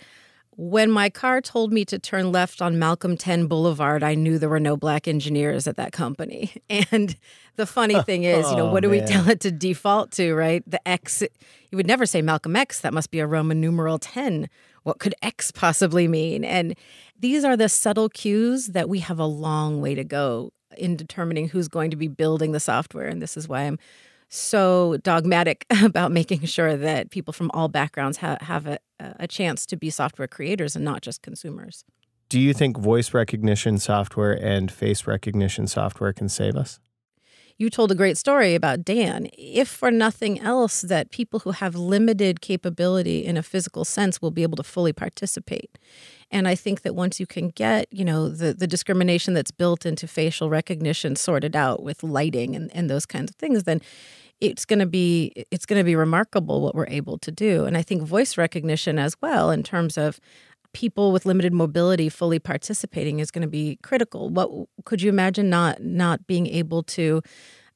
"When 0.55 0.89
my 0.89 1.09
car 1.09 1.41
told 1.41 1.73
me 1.73 1.83
to 1.85 1.99
turn 1.99 2.31
left 2.31 2.61
on 2.61 2.79
Malcolm 2.79 3.17
10 3.17 3.47
Boulevard, 3.47 4.01
I 4.01 4.15
knew 4.15 4.39
there 4.39 4.47
were 4.49 4.61
no 4.61 4.77
black 4.77 5.07
engineers 5.09 5.67
at 5.67 5.75
that 5.75 5.91
company." 5.91 6.53
And 6.91 7.17
the 7.57 7.65
funny 7.65 8.01
thing 8.09 8.23
is, 8.23 8.49
you 8.49 8.55
know, 8.55 8.69
Oh, 8.69 8.71
what 8.71 8.81
do 8.83 8.89
we 8.89 9.01
tell 9.01 9.27
it 9.29 9.41
to 9.41 9.51
default 9.51 10.11
to? 10.13 10.33
Right, 10.33 10.63
the 10.65 10.79
X. 10.87 11.21
You 11.69 11.75
would 11.75 11.87
never 11.87 12.05
say 12.05 12.21
Malcolm 12.21 12.55
X. 12.55 12.79
That 12.79 12.93
must 12.93 13.11
be 13.11 13.19
a 13.19 13.27
Roman 13.27 13.59
numeral 13.59 13.99
10. 13.99 14.47
What 14.83 14.99
could 14.99 15.13
X 15.21 15.51
possibly 15.51 16.07
mean? 16.07 16.45
And 16.45 16.75
these 17.19 17.43
are 17.43 17.57
the 17.57 17.67
subtle 17.67 18.07
cues 18.07 18.67
that 18.67 18.87
we 18.87 18.99
have 18.99 19.19
a 19.19 19.25
long 19.25 19.81
way 19.81 19.93
to 19.95 20.05
go 20.05 20.53
in 20.79 20.95
determining 20.95 21.49
who's 21.49 21.67
going 21.67 21.91
to 21.91 21.97
be 21.97 22.07
building 22.07 22.51
the 22.51 22.59
software. 22.59 23.07
And 23.07 23.21
this 23.21 23.37
is 23.37 23.47
why 23.47 23.61
I'm 23.61 23.77
so 24.29 24.97
dogmatic 25.03 25.65
about 25.83 26.11
making 26.11 26.45
sure 26.45 26.77
that 26.77 27.09
people 27.09 27.33
from 27.33 27.51
all 27.53 27.67
backgrounds 27.67 28.17
ha- 28.17 28.37
have 28.41 28.67
a, 28.67 28.79
a 28.99 29.27
chance 29.27 29.65
to 29.67 29.75
be 29.75 29.89
software 29.89 30.27
creators 30.27 30.75
and 30.75 30.85
not 30.85 31.01
just 31.01 31.21
consumers. 31.21 31.83
Do 32.29 32.39
you 32.39 32.53
think 32.53 32.77
voice 32.77 33.13
recognition 33.13 33.79
software 33.79 34.33
and 34.33 34.71
face 34.71 35.07
recognition 35.07 35.65
software 35.65 36.13
can 36.13 36.29
save 36.29 36.55
us? 36.55 36.79
You 37.57 37.69
told 37.69 37.91
a 37.91 37.95
great 37.95 38.17
story 38.17 38.55
about 38.55 38.85
Dan. 38.85 39.27
If 39.37 39.67
for 39.67 39.91
nothing 39.91 40.39
else, 40.39 40.81
that 40.81 41.11
people 41.11 41.41
who 41.41 41.51
have 41.51 41.75
limited 41.75 42.39
capability 42.39 43.25
in 43.25 43.35
a 43.35 43.43
physical 43.43 43.83
sense 43.83 44.21
will 44.21 44.31
be 44.31 44.43
able 44.43 44.55
to 44.55 44.63
fully 44.63 44.93
participate. 44.93 45.77
And 46.31 46.47
I 46.47 46.55
think 46.55 46.81
that 46.81 46.95
once 46.95 47.19
you 47.19 47.25
can 47.25 47.49
get, 47.49 47.87
you 47.91 48.05
know, 48.05 48.29
the, 48.29 48.53
the 48.53 48.67
discrimination 48.67 49.33
that's 49.33 49.51
built 49.51 49.85
into 49.85 50.07
facial 50.07 50.49
recognition 50.49 51.15
sorted 51.15 51.55
out 51.55 51.81
with 51.81 52.03
lighting 52.03 52.55
and, 52.55 52.73
and 52.75 52.89
those 52.89 53.05
kinds 53.05 53.31
of 53.31 53.35
things, 53.35 53.63
then 53.63 53.81
it's 54.39 54.63
going 54.65 54.79
to 54.79 54.85
be 54.85 55.45
it's 55.51 55.65
going 55.65 55.79
to 55.79 55.83
be 55.83 55.95
remarkable 55.95 56.61
what 56.61 56.75
we're 56.75 56.87
able 56.87 57.17
to 57.19 57.31
do. 57.31 57.65
And 57.65 57.75
I 57.75 57.81
think 57.81 58.03
voice 58.03 58.37
recognition 58.37 58.97
as 58.99 59.15
well 59.21 59.51
in 59.51 59.63
terms 59.63 59.97
of 59.97 60.19
people 60.71 61.11
with 61.11 61.25
limited 61.25 61.51
mobility 61.51 62.09
fully 62.09 62.39
participating 62.39 63.19
is 63.19 63.31
going 63.31 63.41
to 63.41 63.47
be 63.47 63.79
critical. 63.81 64.29
What 64.29 64.49
could 64.85 65.01
you 65.01 65.09
imagine 65.09 65.49
not 65.49 65.81
not 65.81 66.27
being 66.27 66.47
able 66.47 66.83
to 66.83 67.21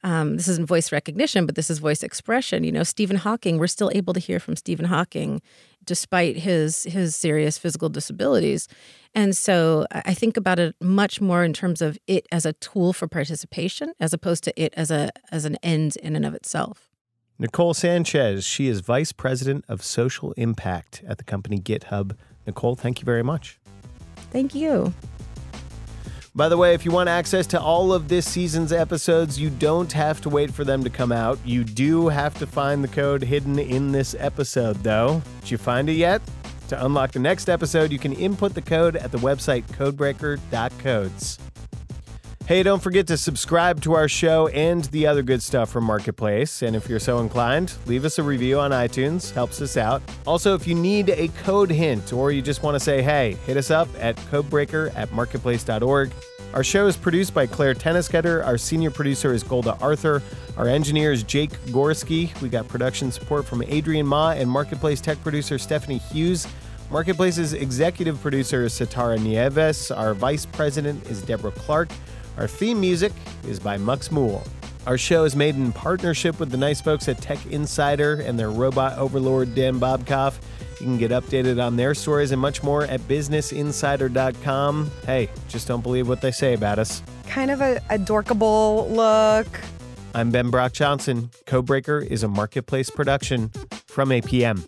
um, 0.06 0.36
this 0.36 0.50
isn't 0.50 0.66
voice 0.66 0.92
recognition, 0.92 1.46
but 1.46 1.56
this 1.56 1.70
is 1.70 1.80
voice 1.80 2.04
expression. 2.04 2.66
You 2.66 2.74
know, 2.74 2.84
Stephen 2.84 3.16
Hawking, 3.16 3.58
we're 3.58 3.68
still 3.68 3.90
able 3.96 4.14
to 4.14 4.20
hear 4.20 4.40
from 4.40 4.58
Stephen 4.58 4.86
Hawking 4.86 5.42
despite 5.86 6.38
his 6.38 6.84
his 6.84 7.16
serious 7.16 7.58
physical 7.58 7.90
disabilities. 7.90 8.68
And 9.14 9.36
so 9.36 9.86
I 9.92 10.02
I 10.06 10.16
think 10.16 10.38
about 10.38 10.60
it 10.60 10.76
much 10.80 11.22
more 11.22 11.44
in 11.44 11.54
terms 11.54 11.82
of 11.82 11.98
it 12.08 12.28
as 12.32 12.46
a 12.46 12.54
tool 12.54 12.94
for 12.94 13.08
participation 13.08 13.94
as 14.00 14.14
opposed 14.14 14.44
to 14.44 14.62
it 14.62 14.74
as 14.78 14.92
a 14.92 15.10
as 15.32 15.46
an 15.46 15.56
end 15.64 15.96
in 15.98 16.16
and 16.16 16.26
of 16.26 16.34
itself. 16.36 16.90
Nicole 17.40 17.74
Sanchez, 17.74 18.46
she 18.46 18.68
is 18.68 18.82
Vice 18.82 19.12
President 19.12 19.66
of 19.68 19.84
Social 19.84 20.34
Impact 20.34 21.04
at 21.08 21.18
the 21.18 21.24
company 21.24 21.60
GitHub. 21.60 22.16
Nicole, 22.46 22.76
thank 22.76 23.00
you 23.00 23.06
very 23.06 23.24
much. 23.24 23.60
Thank 24.32 24.54
you. 24.54 24.94
By 26.36 26.50
the 26.50 26.58
way, 26.58 26.74
if 26.74 26.84
you 26.84 26.90
want 26.90 27.10
access 27.10 27.46
to 27.48 27.62
all 27.62 27.94
of 27.94 28.08
this 28.08 28.28
season's 28.28 28.74
episodes, 28.74 29.40
you 29.40 29.52
don't 29.52 29.92
have 29.92 30.20
to 30.22 30.30
wait 30.30 30.52
for 30.52 30.64
them 30.64 30.84
to 30.84 30.90
come 30.90 31.12
out. 31.12 31.38
You 31.46 31.64
do 31.64 32.08
have 32.08 32.34
to 32.40 32.48
find 32.48 32.84
the 32.84 32.88
code 32.88 33.22
hidden 33.22 33.60
in 33.60 33.92
this 33.92 34.16
episode, 34.18 34.78
though. 34.78 35.22
Did 35.42 35.52
you 35.52 35.58
find 35.60 35.90
it 35.90 35.94
yet? 35.94 36.24
To 36.70 36.86
unlock 36.86 37.12
the 37.12 37.20
next 37.20 37.50
episode, 37.50 37.92
you 37.92 38.00
can 38.00 38.14
input 38.14 38.56
the 38.56 38.64
code 38.64 38.96
at 38.96 39.12
the 39.12 39.20
website 39.20 39.64
codebreaker.codes. 39.66 41.38
Hey, 42.46 42.62
don't 42.62 42.84
forget 42.84 43.08
to 43.08 43.16
subscribe 43.16 43.82
to 43.84 43.94
our 43.94 44.10
show 44.10 44.50
and 44.50 44.84
the 44.86 45.08
other 45.08 45.24
good 45.24 45.42
stuff 45.42 45.70
from 45.70 45.86
Marketplace. 45.86 46.62
And 46.62 46.76
if 46.76 46.90
you're 46.90 47.00
so 47.00 47.20
inclined, 47.20 47.74
leave 47.86 48.04
us 48.04 48.20
a 48.20 48.24
review 48.24 48.60
on 48.60 48.72
iTunes, 48.72 49.32
helps 49.32 49.62
us 49.62 49.78
out. 49.78 50.02
Also, 50.28 50.54
if 50.54 50.68
you 50.68 50.76
need 50.76 51.10
a 51.12 51.30
code 51.46 51.72
hint 51.72 52.12
or 52.12 52.34
you 52.34 52.42
just 52.42 52.62
want 52.62 52.76
to 52.76 52.82
say, 52.82 53.02
hey, 53.02 53.38
hit 53.46 53.56
us 53.56 53.72
up 53.72 53.88
at 53.98 54.18
codebreaker 54.30 54.94
at 54.94 55.10
marketplace.org. 55.14 56.12
Our 56.54 56.66
show 56.66 56.86
is 56.86 56.98
produced 56.98 57.34
by 57.34 57.48
Claire 57.48 57.76
Toeniskoetter. 57.76 58.46
Our 58.46 58.58
senior 58.58 58.92
producer 58.92 59.34
is 59.34 59.42
Golda 59.42 59.78
Arthur. 59.80 60.22
Our 60.58 60.68
engineer 60.68 61.14
is 61.14 61.24
Jake 61.24 61.52
Gorski. 61.68 62.40
We 62.42 62.50
got 62.50 62.68
production 62.68 63.10
support 63.14 63.46
from 63.46 63.64
Adrian 63.64 64.06
Ma 64.06 64.32
and 64.32 64.52
Marketplace 64.52 65.00
tech 65.00 65.22
producer 65.24 65.58
Stephanie 65.58 66.00
Hughes. 66.00 66.46
Marketplace's 66.92 67.54
executive 67.54 68.22
producer 68.22 68.66
is 68.66 68.74
Satara 68.74 69.18
Nieves. 69.18 69.92
Our 69.92 70.14
vice 70.14 70.46
president 70.46 71.08
is 71.08 71.22
Deborah 71.22 71.52
Clark. 71.52 71.90
Our 72.38 72.48
theme 72.48 72.80
music 72.80 73.12
is 73.48 73.60
by 73.60 73.78
Mux 73.78 74.12
Mool. 74.12 74.44
Our 74.86 74.98
show 74.98 75.24
is 75.24 75.36
made 75.36 75.56
in 75.56 75.72
partnership 75.72 76.40
with 76.40 76.52
the 76.52 76.58
nice 76.58 76.82
folks 76.82 77.08
at 77.08 77.22
Tech 77.22 77.46
Insider 77.46 78.16
and 78.16 78.38
their 78.38 78.52
robot 78.52 78.98
overlord 78.98 79.56
Dan 79.56 79.80
Bobkoff. 79.80 80.36
You 80.80 80.86
can 80.86 80.98
get 80.98 81.12
updated 81.12 81.64
on 81.66 81.78
their 81.78 81.96
stories 81.96 82.32
and 82.32 82.42
much 82.42 82.64
more 82.64 82.84
at 82.84 83.00
businessinsider.com. 83.02 84.92
Hey, 85.06 85.30
just 85.48 85.68
don't 85.68 85.82
believe 85.82 86.10
what 86.10 86.20
they 86.22 86.32
say 86.32 86.54
about 86.54 86.80
us. 86.80 87.02
Kind 87.28 87.52
of 87.52 87.62
a, 87.62 87.78
a 87.90 87.98
dorkable 87.98 88.92
look. 88.92 89.48
I'm 90.14 90.30
Ben 90.30 90.50
Brock 90.50 90.74
Johnson. 90.74 91.30
Codebreaker 91.46 92.06
is 92.06 92.24
a 92.24 92.28
marketplace 92.28 92.90
production 92.90 93.50
from 93.88 94.10
APM. 94.10 94.68